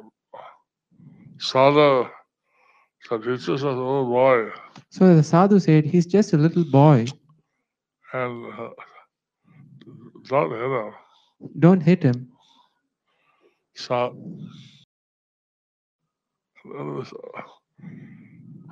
said, 1.39 3.23
he's 3.25 3.45
just 3.45 3.63
a 3.63 3.69
little 3.69 4.05
boy. 4.05 4.51
So 4.89 5.15
the 5.15 5.23
sadhu 5.23 5.59
said, 5.59 5.85
He's 5.85 6.05
just 6.05 6.33
a 6.33 6.37
little 6.37 6.63
boy. 6.65 7.05
And 8.13 8.53
uh, 8.53 8.69
don't 10.27 10.51
hit 10.51 10.61
him. 10.71 10.93
Don't 11.59 11.81
hit 11.81 12.03
him. 12.03 12.29
So 13.75 14.15
this 16.65 17.13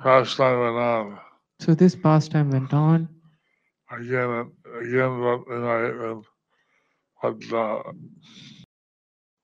pastime 0.02 0.60
went 0.60 0.76
on. 0.76 1.18
So 1.60 1.74
this 1.74 1.96
pastime 1.96 2.50
went 2.50 2.72
on. 2.72 3.08
again 3.90 4.30
and 4.30 4.52
again 4.82 5.10
and 5.50 5.66
I 5.66 5.80
and 6.10 6.24
what 7.20 7.34
uh 7.52 7.82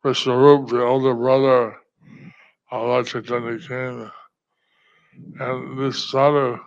Mr. 0.04 0.68
The 0.68 0.82
older 0.82 1.14
brother 1.14 1.76
Chaitanya 3.04 3.58
came 3.58 4.10
and 5.40 5.78
this 5.78 6.10
daughter 6.10 6.60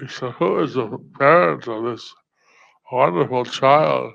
he 0.00 0.08
said, 0.08 0.32
Who 0.32 0.60
is 0.60 0.74
the 0.74 0.98
parent 1.18 1.66
of 1.68 1.84
this 1.84 2.14
wonderful 2.92 3.44
child? 3.44 4.12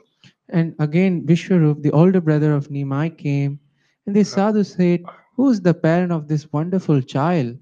And 0.49 0.75
again, 0.79 1.25
Vishwarup, 1.25 1.81
the 1.81 1.91
older 1.91 2.21
brother 2.21 2.53
of 2.53 2.67
Nimai, 2.69 3.17
came. 3.17 3.59
And 4.05 4.15
the 4.15 4.23
sadhu 4.23 4.63
said, 4.63 5.03
Who's 5.37 5.61
the 5.61 5.73
parent 5.73 6.11
of 6.11 6.27
this 6.27 6.51
wonderful 6.51 7.01
child? 7.01 7.57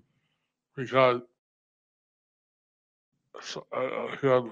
Because 0.75 1.21
so, 3.41 3.65
uh, 3.71 4.07
he 4.19 4.27
had, 4.27 4.43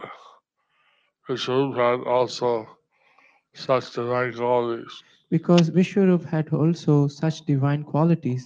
Mr. 1.29 1.75
Had 1.75 2.07
also 2.07 2.67
such 3.57 3.91
divine 3.93 4.33
qualities. 4.33 5.03
Because 5.29 5.69
Vishwarup 5.69 6.23
had 6.25 6.53
also 6.53 7.07
such 7.07 7.45
divine 7.45 7.83
qualities. 7.83 8.45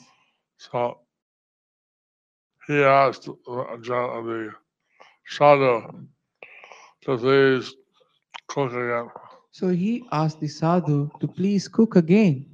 So 0.58 0.98
he 2.68 2.84
asked 2.84 3.28
uh, 3.30 3.78
the 3.78 4.52
shadow 5.24 5.94
to 7.02 7.18
please 7.18 7.76
cook 8.48 8.72
again. 8.74 9.10
So 9.52 9.70
he 9.70 10.06
asked 10.12 10.40
the 10.40 10.48
sadhu 10.48 11.10
to 11.20 11.28
please 11.28 11.68
cook 11.68 11.96
again. 11.96 12.46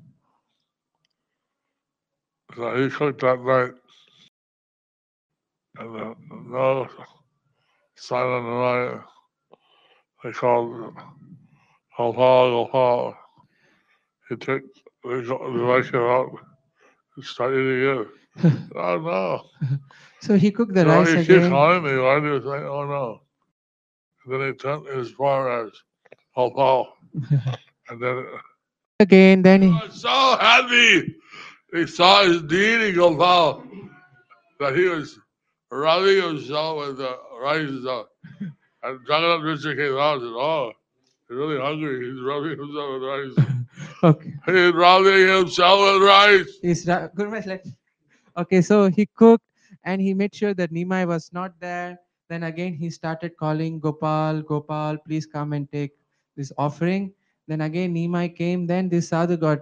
So 2.56 2.76
he 2.76 2.90
cooked 2.90 3.22
that 3.22 3.40
night. 3.42 3.74
And 5.80 5.96
uh, 5.96 6.16
no 6.48 6.88
sign 7.96 8.26
on 8.26 8.44
the 8.44 8.96
night. 8.96 9.04
They 10.24 10.32
called 10.32 10.96
Gopal, 11.98 12.66
Gopal. 12.66 13.18
He 14.30 14.36
took 14.38 14.62
the, 15.04 15.10
rice 15.10 15.94
out 15.94 16.30
and 17.16 17.26
started 17.26 18.00
it. 18.00 18.08
oh 18.76 18.98
no. 19.00 19.44
So 20.22 20.36
he 20.38 20.52
cooked 20.52 20.74
the 20.74 20.82
you 20.82 20.88
know, 20.88 21.00
rice 21.00 21.10
he 21.10 21.26
keep 21.26 21.30
again. 21.38 21.50
calling 21.50 21.84
me. 21.84 21.98
Why 21.98 22.20
do 22.20 22.28
you 22.28 22.40
think, 22.40 22.64
oh 22.66 22.86
no? 22.86 23.22
And 24.26 24.34
then 24.42 24.48
he 24.52 24.58
turned 24.58 24.88
as 24.88 25.12
far 25.12 25.66
as 25.66 25.72
Gopal. 26.36 26.94
and 27.90 28.02
then 28.02 28.26
Again, 29.00 29.42
then 29.44 29.62
he, 29.62 29.70
was 29.70 30.02
so 30.02 30.10
happy. 30.40 31.16
He 31.74 31.86
saw 31.88 32.24
his 32.24 32.42
deity 32.44 32.94
Gopal 32.94 33.64
that 34.60 34.76
he 34.76 34.86
was 34.86 35.20
rubbing 35.72 36.22
himself 36.22 36.80
with 36.80 36.98
the 36.98 37.16
rice. 37.42 37.70
uh, 37.88 38.04
And 38.84 39.00
Jagannath 39.08 39.44
Mishra 39.44 39.76
came 39.76 39.98
out 39.98 40.16
and 40.16 40.22
said, 40.24 40.34
Oh, 40.34 40.72
really 41.30 41.60
hungry. 41.60 42.10
He's 42.10 42.22
rubbing 42.22 42.58
himself 42.58 42.94
with 42.94 43.04
rice. 43.04 43.36
okay. 44.04 44.34
he's 44.46 44.74
rubbing 44.74 45.28
himself 45.28 45.80
with 45.80 46.02
rice. 46.04 46.60
He's 46.62 46.86
Gurmesh, 46.86 47.74
Okay, 48.38 48.62
so 48.62 48.90
he 48.90 49.06
cooked 49.06 49.46
and 49.84 50.02
he 50.02 50.14
made 50.14 50.34
sure 50.34 50.54
that 50.54 50.72
Nimai 50.72 51.08
was 51.08 51.32
not 51.34 51.60
there. 51.60 52.00
Then 52.30 52.44
again, 52.44 52.74
he 52.74 52.90
started 52.90 53.38
calling 53.38 53.80
Gopal, 53.80 54.42
Gopal, 54.42 54.98
please 54.98 55.26
come 55.26 55.54
and 55.54 55.72
take 55.72 55.92
this 56.36 56.52
offering. 56.58 57.14
Then 57.48 57.62
again, 57.62 57.96
Nimai 57.96 58.36
came. 58.36 58.68
Then 58.68 58.90
this 58.90 59.10
sadhu 59.10 59.38
got, 59.38 59.60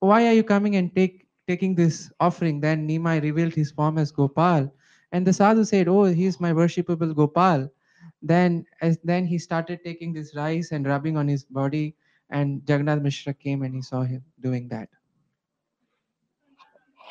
why 0.00 0.26
are 0.26 0.32
you 0.34 0.44
coming 0.44 0.76
and 0.76 0.94
take 0.94 1.26
taking 1.48 1.74
this 1.74 2.12
offering? 2.20 2.60
Then 2.60 2.86
Nimai 2.86 3.22
revealed 3.22 3.54
his 3.54 3.70
form 3.70 3.98
as 3.98 4.12
Gopal, 4.12 4.72
and 5.10 5.26
the 5.26 5.32
sadhu 5.32 5.64
said, 5.64 5.88
"Oh, 5.88 6.04
he 6.04 6.26
is 6.26 6.40
my 6.40 6.52
worshipable 6.52 7.14
Gopal." 7.14 7.70
Then, 8.22 8.64
as 8.80 8.98
then 9.02 9.26
he 9.26 9.36
started 9.38 9.82
taking 9.84 10.12
this 10.12 10.34
rice 10.36 10.70
and 10.70 10.86
rubbing 10.86 11.16
on 11.16 11.26
his 11.26 11.44
body, 11.44 11.96
and 12.30 12.62
Jagannath 12.66 13.02
Mishra 13.02 13.34
came 13.34 13.62
and 13.62 13.74
he 13.74 13.82
saw 13.82 14.02
him 14.02 14.22
doing 14.40 14.68
that. 14.68 14.88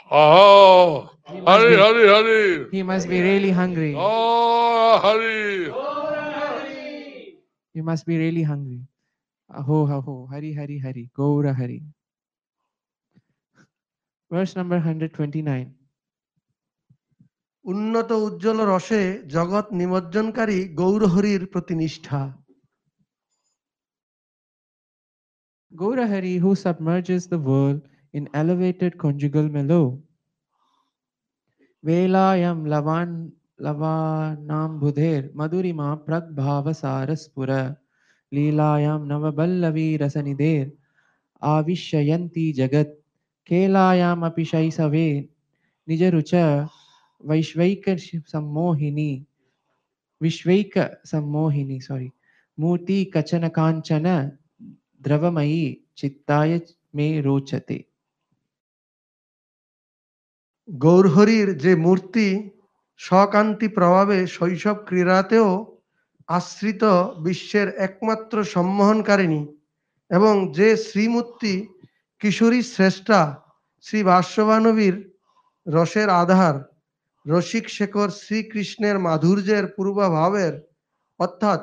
Oh, 0.10 1.10
He 1.28 1.40
Hari, 1.40 1.76
Hari, 1.76 2.08
Hari. 2.08 2.68
He 2.72 2.84
must 2.84 3.08
be 3.08 3.22
really 3.22 3.52
hungry. 3.52 3.94
Oh, 3.96 5.00
Hari. 5.00 5.72
You 7.74 7.84
must 7.84 8.06
be 8.06 8.18
really 8.18 8.44
hungry. 8.44 8.82
Aho, 9.50 9.88
aho, 9.88 10.28
Hari, 10.32 10.54
Hari, 10.54 10.80
Hari, 10.80 11.10
Gaura 11.16 11.56
Hari. 11.56 11.84
Verse 14.30 14.56
number 14.56 14.76
129. 14.76 15.81
উন্নত 17.65 18.11
উজ্জ্বল 18.27 18.59
রসে 18.73 19.03
জগৎ 19.35 19.67
নিমজ্জনকারী 19.81 20.59
গৌরহরির 20.81 21.43
প্রতি 21.53 21.75
নিষ্ঠা 21.81 22.23
Gaura 25.73 26.07
Hari, 26.09 26.39
who 26.39 26.55
submerges 26.55 27.27
the 27.27 27.39
world 27.39 27.83
in 28.15 28.29
elevated 28.33 28.97
conjugal 28.97 29.47
mellow. 29.49 30.01
Velayam 31.85 32.67
lavan 32.67 33.33
lavanam 33.61 34.81
budher 34.81 35.31
madurima 35.35 35.89
pragbhava 36.07 36.73
saraspura 36.83 37.77
leelayam 38.33 39.07
navaballavi 39.07 39.99
rasanidher 40.01 40.73
avishyayanti 41.43 42.47
jagat 42.57 42.95
kelayam 43.47 44.25
api 44.29 44.45
shaisave 44.45 45.29
nijarucha 45.89 46.71
vaishvaika 47.30 47.94
sammohini. 48.34 49.26
Vishvaika 50.22 50.96
sammohini, 51.06 51.82
sorry. 51.82 52.12
Murti 52.58 53.12
kachana 53.12 53.50
kanchana 53.50 54.38
দ্রবময়ী 55.06 55.64
চিত্তায় 55.96 56.56
মে 56.96 57.08
রোচতে 57.22 57.78
গৌরহরির 60.68 61.50
যে 61.64 61.74
মূর্তি 61.76 62.28
স্বকান্তি 63.00 63.68
প্রভাবে 63.78 64.18
শৈশব 64.28 64.78
ক্রীড়াতেও 64.88 65.50
আশ্রিত 66.30 66.84
বিশ্বের 67.26 67.68
একমাত্র 67.88 68.36
সম্মোহনকারিণী 68.54 69.42
এবং 70.12 70.34
যে 70.58 70.70
শ্রীমূর্তি 70.88 71.54
কিশোরী 72.22 72.62
শ্রেষ্ঠা 72.74 73.22
শ্রী 73.86 74.00
ভাষ্যবানবীর 74.04 74.96
রসের 75.66 76.10
আধার 76.22 76.56
রসিক 77.26 77.66
শেখর 77.70 78.10
শ্রীকৃষ্ণের 78.22 78.98
মাধুর্যের 79.00 79.66
পূর্বভাবের, 79.76 80.54
অর্থাৎ 81.20 81.62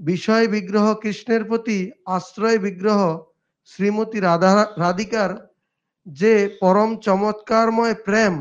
বিষয় 0.00 0.46
বিগ্রহ 0.54 0.86
কৃষ্ণের 1.02 1.42
প্রতি 1.48 1.78
আশ্রয় 2.16 2.58
বিগ্রহ 2.58 3.00
শ্রীমতী 3.70 4.18
রাধা 4.20 4.52
রাধিকার 4.78 5.30
যে 6.06 6.34
পরম 6.60 6.90
চমৎকারময় 7.06 7.96
প্রেম 8.06 8.34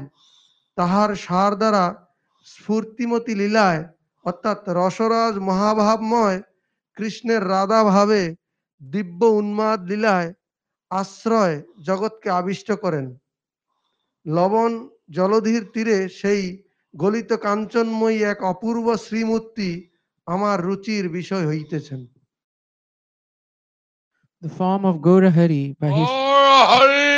তাহার 0.78 1.10
সার 1.16 1.52
দ্বারা 1.58 1.84
স্ফূর্তিমতী 2.48 3.34
লীলায়, 3.42 3.82
অর্থাৎ 4.26 4.60
রসরাজ 4.80 5.34
মহাভাবময় 5.40 6.40
কৃষ্ণের 6.98 7.42
রাধা 7.50 7.82
ভাবে 7.84 8.22
দিব্য 8.82 9.22
উন্মাদ 9.40 9.80
লীলায় 9.90 10.30
আশ্রয় 10.92 11.56
জগৎকে 11.88 12.30
আবিষ্ট 12.30 12.70
করেন। 12.84 13.06
লবণ 14.26 14.72
জলধির 15.10 15.64
তীরে 15.74 15.98
সেই 16.22 16.42
গলিত 16.94 17.32
কাঞ্চনময়ী 17.46 18.18
এক 18.32 18.40
অপূর্ব 18.54 18.86
শ্রীমূর্তি 19.06 19.70
আমার 20.28 20.58
রুচির 20.68 21.06
বিষয় 21.10 21.46
হইতেছেন 21.52 22.02
The 24.42 24.50
form 24.62 24.84
of 24.86 24.96
Gaurahari 25.08 25.66
by 25.82 25.90
his 26.00 26.10
Oh, 26.12 26.66
Hari. 26.72 27.16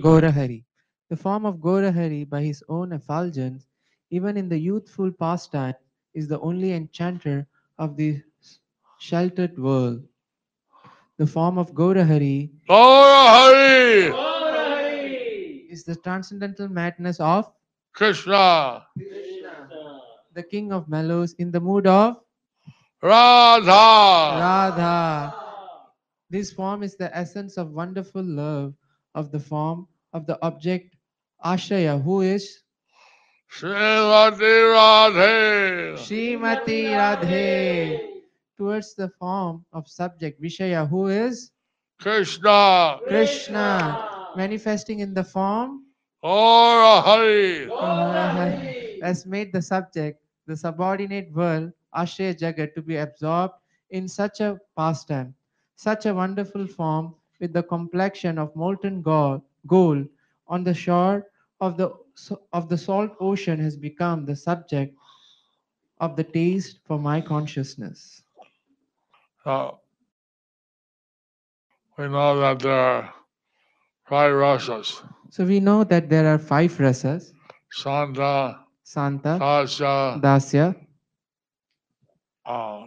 Gaurahari. 0.00 0.60
The 1.10 1.16
form 1.16 1.42
of 1.50 1.54
Gaurahari 1.66 2.22
by 2.28 2.42
his 2.42 2.60
own 2.68 2.92
effulgence, 2.92 3.62
even 4.12 4.36
in 4.36 4.46
the 4.48 4.60
youthful 4.68 5.10
pastime, 5.12 5.78
is 6.14 6.24
the 6.28 6.40
only 6.40 6.70
enchanter 6.72 7.38
of 7.78 7.96
the 7.96 8.10
sheltered 9.00 9.54
world. 9.58 10.00
The 11.18 11.26
form 11.26 11.56
of 11.58 11.72
Gaurahari 11.72 12.38
Oh, 12.68 13.26
Hari. 13.36 14.27
Is 15.78 15.84
the 15.86 15.94
transcendental 15.94 16.66
madness 16.66 17.20
of 17.20 17.46
Krishna. 17.94 18.82
the 20.34 20.42
king 20.42 20.72
of 20.72 20.88
mellows 20.88 21.34
in 21.38 21.52
the 21.54 21.60
mood 21.60 21.86
of 21.86 22.18
Radha. 23.00 23.86
Radha. 24.42 25.34
This 26.30 26.50
form 26.50 26.82
is 26.82 26.96
the 26.96 27.14
essence 27.16 27.56
of 27.56 27.70
wonderful 27.70 28.22
love 28.26 28.74
of 29.14 29.30
the 29.30 29.38
form 29.38 29.86
of 30.12 30.26
the 30.26 30.34
object 30.42 30.96
Ashaya, 31.44 32.02
who 32.02 32.22
is 32.22 32.66
Srimati 33.46 34.58
Radhe. 34.74 35.94
Srimati 35.94 36.90
Radhe, 36.90 38.26
towards 38.58 38.94
the 38.98 39.08
form 39.14 39.64
of 39.72 39.86
subject 39.86 40.42
Vishaya, 40.42 40.88
who 40.88 41.06
is 41.06 41.52
Krishna. 42.02 42.98
Krishna, 43.06 44.17
manifesting 44.38 45.00
in 45.00 45.14
the 45.14 45.24
form 45.24 45.84
Hari. 46.22 47.68
has 49.02 49.26
made 49.26 49.52
the 49.52 49.62
subject, 49.62 50.20
the 50.46 50.56
subordinate 50.56 51.32
world, 51.32 51.72
Ashaya 51.94 52.34
Jagat, 52.34 52.74
to 52.74 52.82
be 52.82 52.96
absorbed 52.96 53.54
in 53.90 54.08
such 54.08 54.40
a 54.40 54.58
pastime, 54.76 55.34
such 55.76 56.06
a 56.06 56.14
wonderful 56.14 56.66
form 56.66 57.14
with 57.40 57.52
the 57.52 57.62
complexion 57.62 58.38
of 58.38 58.54
molten 58.56 59.02
gold, 59.02 59.42
gold 59.66 60.06
on 60.48 60.64
the 60.64 60.74
shore 60.74 61.26
of 61.60 61.76
the 61.76 61.90
of 62.52 62.68
the 62.68 62.76
salt 62.76 63.12
ocean 63.20 63.60
has 63.60 63.76
become 63.76 64.24
the 64.26 64.34
subject 64.34 64.94
of 66.00 66.16
the 66.16 66.24
taste 66.24 66.80
for 66.84 66.98
my 66.98 67.20
consciousness. 67.20 68.22
So, 69.44 69.78
we 71.96 72.08
know 72.08 72.40
that 72.40 72.58
there 72.60 72.80
are 72.80 73.14
five 74.08 74.32
rasas. 74.32 75.02
So 75.30 75.44
we 75.44 75.60
know 75.60 75.84
that 75.84 76.08
there 76.08 76.26
are 76.32 76.38
five 76.38 76.72
rasas: 76.78 77.32
Santa, 77.70 78.58
Santa, 78.82 79.38
Tasya, 79.38 80.20
Dasya, 80.22 80.74
uh, 82.46 82.86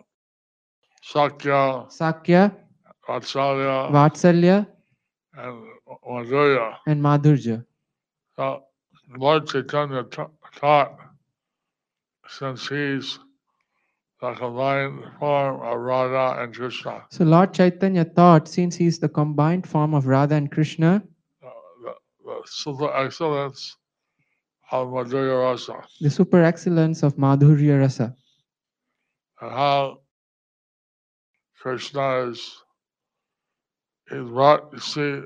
Sakya, 1.03 1.85
Sakya, 1.89 2.51
Vatsalya, 3.07 3.91
Vatsalya, 3.91 4.67
and 5.37 5.63
Madhurya. 6.05 6.77
and 6.87 7.01
Madhurya. 7.03 7.65
So, 8.35 8.63
Lord 9.17 9.47
Chaitanya 9.47 10.03
ta- 10.03 10.29
taught, 10.55 10.97
since 12.27 12.67
he's 12.69 13.19
the 14.21 14.33
combined 14.33 15.03
form 15.19 15.61
of 15.61 15.77
Radha 15.79 16.41
and 16.41 16.55
Krishna. 16.55 17.03
So 17.09 17.25
Lord 17.25 17.53
Chaitanya 17.53 18.05
thought, 18.05 18.47
since 18.47 18.75
he 18.75 18.85
is 18.85 18.99
the 18.99 19.09
combined 19.09 19.67
form 19.67 19.93
of 19.93 20.05
Radha 20.07 20.35
and 20.35 20.51
Krishna, 20.51 21.03
Uh, 21.03 21.10
super 22.45 22.93
excellence 22.95 23.77
of 24.71 24.87
Madhurya 24.87 25.41
Rasa. 25.41 25.83
The 25.99 26.09
super 26.09 26.43
excellence 26.43 27.03
of 27.03 27.15
Madhurya 27.15 27.79
Rasa, 27.79 28.15
and 29.41 29.51
how 29.51 29.99
Krishna 31.59 32.29
is 32.29 32.39
is 34.11 34.29
brought 34.29 34.69
you 34.73 34.79
see 34.79 35.21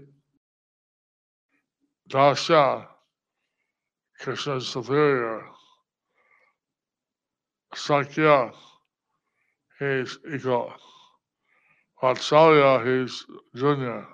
Dasya 2.10 2.88
Krishna 4.19 4.62
superior. 4.62 5.43
Sakya 7.75 8.51
he's 9.80 10.17
equal 10.34 10.71
Vatsalya 12.01 12.86
he's 12.86 13.25
junior 13.56 14.06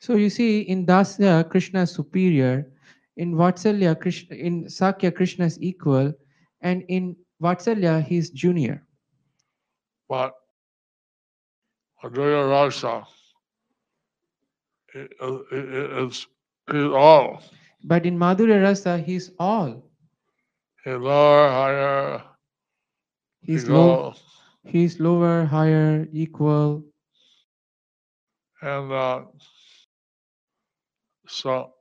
So 0.00 0.14
you 0.16 0.30
see, 0.30 0.60
in 0.60 0.86
Dasya, 0.86 1.48
Krishna 1.48 1.82
is 1.82 1.90
superior. 1.92 2.66
In 3.16 3.34
Vatsalya, 3.34 3.98
Krishna, 3.98 4.36
in 4.36 4.68
Sakya, 4.68 5.10
Krishna 5.10 5.46
is 5.46 5.58
equal, 5.60 6.12
and 6.60 6.84
in 6.88 7.16
Vatsalya, 7.42 8.02
he 8.04 8.16
is 8.16 8.30
junior. 8.30 8.82
but 10.08 10.34
Madhurya 12.02 12.48
Rasa 12.50 13.06
i- 14.94 15.08
is 16.04 16.26
is 16.68 16.88
all 16.92 17.42
But 17.84 18.06
in 18.06 18.18
Madhurya 18.18 18.62
Rasa, 18.62 18.98
he 18.98 19.16
is 19.16 19.32
all. 19.38 19.82
He's 20.84 20.94
lower, 20.98 21.48
higher, 21.48 22.22
He's 23.42 23.62
equal, 23.64 23.74
low. 23.74 24.14
He's 24.64 25.00
lower, 25.00 25.44
higher, 25.44 26.08
equal. 26.12 26.84
and 28.62 28.92
uh, 28.92 29.22
so 31.28 31.72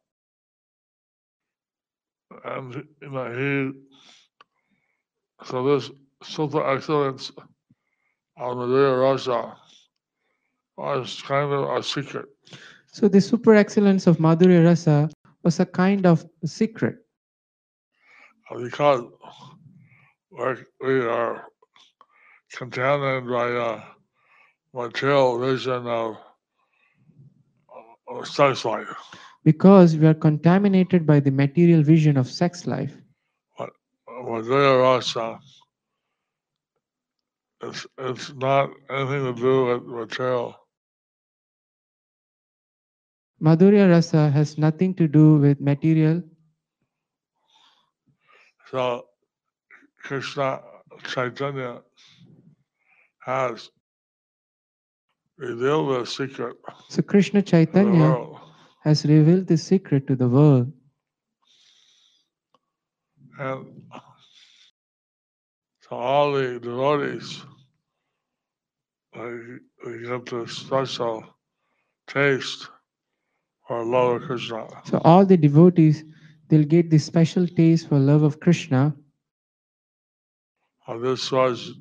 and 2.46 2.88
you 3.02 3.10
know 3.10 3.32
he 3.32 3.72
so 5.44 5.64
this 5.64 5.92
super 6.24 6.66
excellence 6.66 7.32
of 8.38 8.58
Madhurya 8.58 9.02
Rasa 9.02 9.56
was 10.78 11.22
kind 11.22 11.52
of 11.54 11.78
a 11.78 11.84
secret. 11.84 12.26
So 12.88 13.08
the 13.08 13.22
super 13.22 13.54
excellence 13.54 14.08
of 14.08 14.18
Madhurya 14.18 14.66
Rasa 14.66 15.10
was 15.44 15.60
a 15.60 15.66
kind 15.66 16.06
of 16.06 16.26
secret 16.46 16.98
because 18.58 19.04
we 20.82 21.00
are 21.02 21.46
contaminated 22.52 23.30
by 23.30 23.52
uh, 23.52 23.84
material 24.74 25.40
vision 25.40 25.88
of, 25.88 26.18
of 28.08 28.28
sex 28.28 28.66
life. 28.66 28.88
Because 29.46 29.96
we 29.96 30.08
are 30.08 30.16
contaminated 30.16 31.06
by 31.06 31.20
the 31.20 31.32
material 31.32 31.84
vision 31.84 32.18
of 32.18 32.28
sex 32.28 32.66
life. 32.66 32.98
Madhurya 34.10 34.82
Rasa, 34.82 35.40
it's, 37.62 37.86
it's 38.00 38.34
not 38.34 38.72
anything 38.90 39.24
to 39.24 39.34
do 39.40 39.66
with 39.66 39.84
material. 39.84 40.56
Madhurya 43.42 43.90
Rasa 43.90 44.32
has 44.32 44.58
nothing 44.58 44.96
to 44.96 45.08
do 45.08 45.36
with 45.36 45.62
material. 45.62 46.24
So 48.72 49.06
Krishna 50.02 50.62
Chaitanya 51.04 51.82
has 53.20 53.70
revealed 55.38 56.02
the 56.02 56.06
secret 56.06 56.56
So 56.90 57.04
Krishna 57.04 57.44
Chaitanya. 57.44 58.42
Has 58.86 59.04
revealed 59.06 59.48
this 59.48 59.63
secret 59.63 60.06
to 60.08 60.15
the 60.15 60.28
world. 60.28 60.71
And 63.39 63.65
so 65.82 65.95
all 65.95 66.32
the 66.34 66.60
devotees, 66.60 67.43
they 69.13 69.98
get 70.04 70.26
this 70.28 70.56
special 70.56 71.24
taste 72.08 72.69
for 73.67 73.84
love 73.84 74.21
of 74.21 74.28
Krishna. 74.28 74.67
So 74.86 75.02
all 75.04 75.26
the 75.26 75.36
devotees, 75.36 76.04
they'll 76.48 76.63
get 76.63 76.91
this 76.91 77.06
special 77.06 77.48
taste 77.48 77.89
for 77.89 77.98
love 77.98 78.21
of 78.21 78.39
Krishna. 78.39 78.95
And 80.88 81.04
this 81.04 81.32
was 81.32 81.74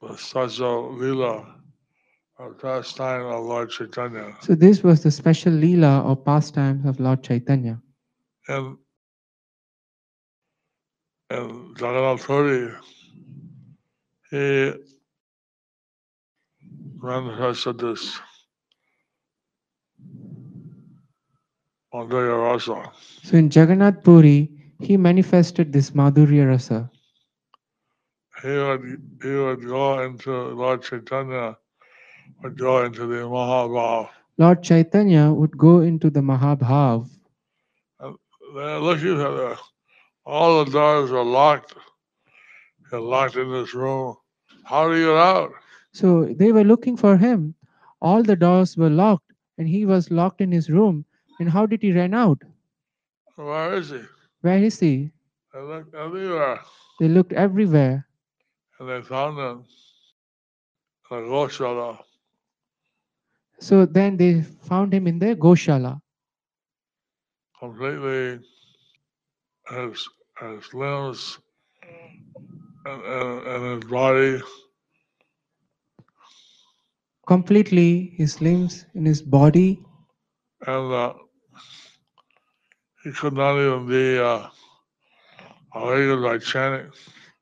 the 0.00 0.16
special 0.16 0.94
lila 0.94 1.56
pastime 2.60 3.26
of 3.26 3.44
Lord 3.44 3.70
Chaitanya. 3.70 4.36
So 4.40 4.54
this 4.54 4.82
was 4.82 5.02
the 5.02 5.10
special 5.10 5.52
leela 5.52 6.04
or 6.04 6.16
pastimes 6.16 6.84
of 6.86 7.00
Lord 7.00 7.22
Chaitanya. 7.22 7.80
And 8.48 8.76
and 11.30 11.78
Jagannath 11.80 12.24
Puri, 12.24 12.70
he 14.30 14.72
manifested 17.02 17.78
this 17.78 18.20
Madhurya 21.94 22.36
Rasa. 22.36 22.92
So 23.22 23.36
in 23.36 23.50
Jagannath 23.50 24.02
Puri, 24.04 24.50
he 24.80 24.96
manifested 24.96 25.72
this 25.72 25.92
Madhurya 25.92 26.48
Rasa. 26.48 26.90
He 28.42 28.48
would 28.48 29.02
he 29.22 29.30
would 29.30 29.64
go 29.64 30.02
into 30.02 30.30
Lord 30.30 30.82
Chaitanya 30.82 31.56
would 32.42 32.58
go 32.58 32.84
into 32.84 33.06
the 33.06 33.22
Mahabhav. 33.36 34.08
Lord 34.38 34.62
Chaitanya 34.62 35.30
would 35.32 35.56
go 35.56 35.80
into 35.80 36.10
the 36.10 36.20
Mahabhav. 36.20 37.08
Uh, 38.00 38.12
They're 38.54 38.80
looking 38.80 39.20
at 39.20 39.58
all 40.26 40.64
the 40.64 40.70
doors 40.70 41.10
are 41.12 41.24
locked. 41.24 41.74
You're 42.90 43.00
locked 43.00 43.36
in 43.36 43.50
this 43.52 43.74
room. 43.74 44.16
How 44.64 44.88
do 44.88 44.96
you 44.96 45.06
get 45.08 45.16
out? 45.16 45.52
So 45.92 46.24
they 46.24 46.52
were 46.52 46.64
looking 46.64 46.96
for 46.96 47.16
him. 47.16 47.54
All 48.00 48.22
the 48.22 48.36
doors 48.36 48.76
were 48.76 48.90
locked 48.90 49.32
and 49.58 49.68
he 49.68 49.86
was 49.86 50.10
locked 50.10 50.40
in 50.40 50.50
his 50.52 50.70
room. 50.70 51.04
And 51.40 51.50
how 51.50 51.66
did 51.66 51.82
he 51.82 51.92
run 51.92 52.14
out? 52.14 52.42
Where 53.36 53.74
is 53.74 53.90
he? 53.90 54.00
Where 54.42 54.58
is 54.58 54.80
he? 54.80 55.10
They 55.52 55.60
looked 55.60 55.94
everywhere. 55.94 56.60
They 57.00 57.08
looked 57.08 57.32
everywhere 57.32 58.06
And 58.80 58.88
they 58.88 59.02
found 59.02 59.38
him 59.38 59.64
a 61.10 61.14
Goshala. 61.14 61.98
So 63.60 63.84
then 63.86 64.16
they 64.16 64.42
found 64.42 64.94
him 64.94 65.06
in 65.06 65.18
the 65.18 65.34
Goshala. 65.34 66.00
completely 67.58 68.40
his 69.70 70.08
his 70.40 70.74
limbs 70.74 71.38
and, 72.86 73.02
and, 73.02 73.46
and 73.46 73.82
his 73.82 73.90
body 73.90 74.40
Completely 77.26 78.14
his 78.16 78.40
limbs 78.40 78.86
in 78.94 79.04
his 79.04 79.22
body. 79.22 79.84
and 80.66 80.92
uh, 80.92 81.14
he 83.04 83.12
could 83.12 83.34
not 83.34 83.56
even 83.58 83.86
be 83.86 84.18
uh, 84.18 84.48
awakened 85.74 86.22
by 86.22 86.38
chanting. 86.38 86.90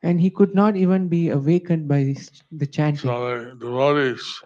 And 0.02 0.20
he 0.20 0.30
could 0.30 0.54
not 0.54 0.76
even 0.76 1.08
be 1.08 1.28
awakened 1.30 1.88
by 1.88 2.14
the 2.50 2.66
chanting. 2.66 3.10
So 3.10 3.50
the 3.50 3.56
devotees 3.58 4.42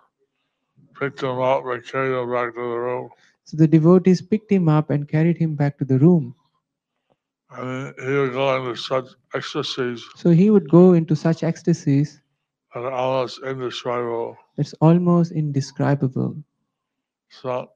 picked 0.98 1.22
him 1.22 1.38
up 1.40 1.64
and 1.66 1.84
carried 1.86 2.14
him 2.18 2.30
back 2.32 2.54
to 2.54 2.60
the 2.60 2.78
room. 2.78 3.10
So 3.44 3.56
the 3.56 3.68
devotees 3.68 4.22
picked 4.22 4.50
him 4.52 4.68
up 4.68 4.90
and 4.90 5.08
carried 5.08 5.38
him 5.38 5.54
back 5.54 5.78
to 5.78 5.84
the 5.84 5.98
room. 5.98 6.34
And 7.50 7.94
he 8.00 8.14
would 8.14 8.32
go 8.32 8.56
into 8.56 8.76
such 8.76 9.06
ecstasies 9.34 10.04
So 10.16 10.30
he 10.30 10.50
would 10.50 10.68
go 10.70 10.94
into 10.94 11.14
such 11.16 11.42
ecstasies 11.44 12.20
that 12.74 12.92
almost 12.92 13.40
indescribable. 13.42 14.36
that's 14.56 14.74
almost 14.74 15.32
indescribable. 15.32 16.36
So 17.30 17.70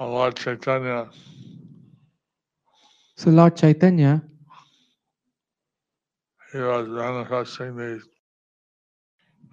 our 0.00 0.08
Lord 0.08 0.36
Chaitanya 0.36 1.10
So 3.16 3.30
Lord 3.30 3.56
Chaitanya, 3.56 4.22
he 6.52 6.58
was 6.58 6.88
manifesting 6.88 7.76
these 7.76 8.02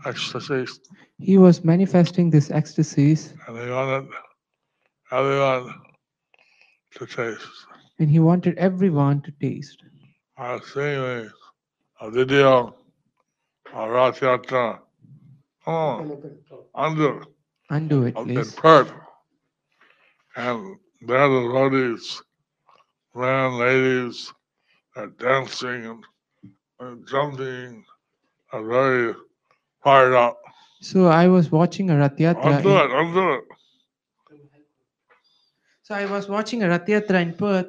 ecstasies 0.06 0.80
he 1.20 1.38
was 1.38 1.64
manifesting 1.64 2.30
this 2.30 2.50
ecstasies 2.52 3.34
and 3.48 3.58
he 3.58 3.70
wanted 3.70 4.08
everyone 5.12 5.74
to 6.96 7.06
taste. 7.06 7.48
and 8.00 8.10
he 8.10 8.20
wanted 8.20 8.58
everyone 8.58 9.22
to 9.22 9.32
taste. 9.42 9.84
I 10.38 10.54
was 10.54 10.74
seeing 10.74 11.30
a 12.02 12.10
video 12.12 12.76
of 13.74 13.90
Rath 13.90 14.20
Yatra. 14.22 14.80
Oh, 15.68 16.22
under 16.74 17.24
Undo 17.70 18.06
it, 18.06 18.18
in 18.18 18.26
please. 18.26 18.54
Perth. 18.54 18.92
And 20.36 20.78
there 21.02 21.28
the 21.30 21.42
devotees, 21.42 22.22
men, 23.14 23.58
ladies, 23.60 24.34
are 24.96 25.08
dancing 25.08 25.86
and 25.86 26.06
and 26.80 27.08
jumping 27.08 27.84
and 28.54 28.68
very 28.68 29.14
fired 29.84 30.14
up. 30.14 30.40
So 30.82 31.08
I 31.08 31.28
was 31.28 31.52
watching 31.52 31.90
a 31.90 31.98
Rath 31.98 32.18
Yatra. 32.18 32.46
I'll 32.46 32.62
do 32.62 32.78
it. 32.78 32.92
I'll 32.92 33.14
do 33.14 33.34
it. 33.34 33.44
So 35.84 35.96
I 35.96 36.06
was 36.06 36.30
watching 36.30 36.64
a 36.64 36.70
Rath 36.70 36.86
Yatra 36.86 37.22
in 37.22 37.34
Perth, 37.34 37.68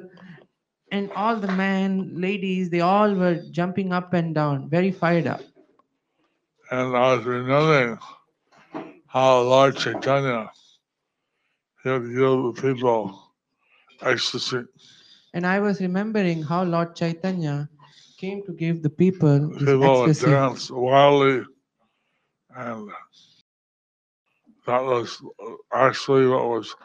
and 0.91 1.11
all 1.13 1.35
the 1.35 1.51
men, 1.53 2.11
ladies, 2.13 2.69
they 2.69 2.81
all 2.81 3.13
were 3.15 3.41
jumping 3.51 3.91
up 3.91 4.13
and 4.13 4.35
down, 4.35 4.69
very 4.69 4.91
fired 4.91 5.27
up. 5.27 5.41
And 6.69 6.95
I 6.95 7.15
was 7.15 7.25
remembering 7.25 7.97
how 9.07 9.41
Lord 9.41 9.75
Chaitanya 9.75 10.51
he 11.83 11.89
would 11.89 12.03
the 12.03 12.61
people 12.61 13.33
ecstasy. 14.01 14.63
And 15.33 15.45
I 15.45 15.59
was 15.59 15.81
remembering 15.81 16.43
how 16.43 16.63
Lord 16.63 16.95
Chaitanya 16.95 17.69
came 18.17 18.43
to 18.45 18.53
give 18.53 18.83
the 18.83 18.89
people 18.89 19.49
People 19.57 20.03
ecstasy. 20.03 20.31
dance 20.31 20.69
wildly, 20.69 21.43
and 22.55 22.89
uh, 22.89 22.93
that 24.67 24.83
was 24.83 25.21
uh, 25.43 25.53
actually 25.73 26.27
what 26.27 26.47
was 26.49 26.75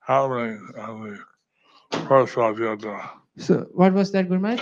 happening 0.00 0.68
on 0.78 1.18
the 1.90 1.98
first 2.08 2.36
Rath 2.36 2.56
Yatra. 2.56 3.10
So 3.38 3.66
what 3.72 3.92
was 3.92 4.12
that, 4.12 4.28
Gurmaj? 4.28 4.60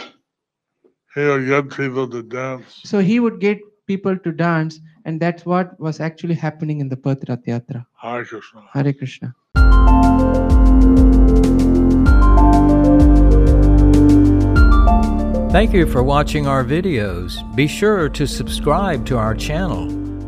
He 1.15 1.25
would 1.25 1.47
get 1.47 1.71
people 1.71 2.09
to 2.09 2.23
dance. 2.23 2.81
So 2.85 3.01
he 3.01 3.19
would 3.21 3.41
get 3.41 3.59
people 3.87 4.17
to 4.17 4.33
dance, 4.33 4.79
and 5.05 5.21
that's 5.21 5.45
what 5.45 5.79
was 5.81 6.01
actually 6.01 6.35
happening 6.35 6.81
in 6.81 6.89
the 6.89 6.97
Perth 6.97 7.29
Rath 7.29 7.45
Yatra. 7.47 7.85
Hare 8.01 8.25
Krishna. 8.25 8.65
Hare 8.73 8.93
Krishna. 8.93 9.35
Thank 15.51 15.73
you 15.73 15.85
for 15.87 16.05
watching 16.05 16.47
our 16.47 16.65
videos. 16.65 17.43
Be 17.57 17.67
sure 17.67 18.09
to 18.11 18.25
subscribe 18.25 19.05
to 19.07 19.19
our 19.19 19.35
channel. 19.35 20.00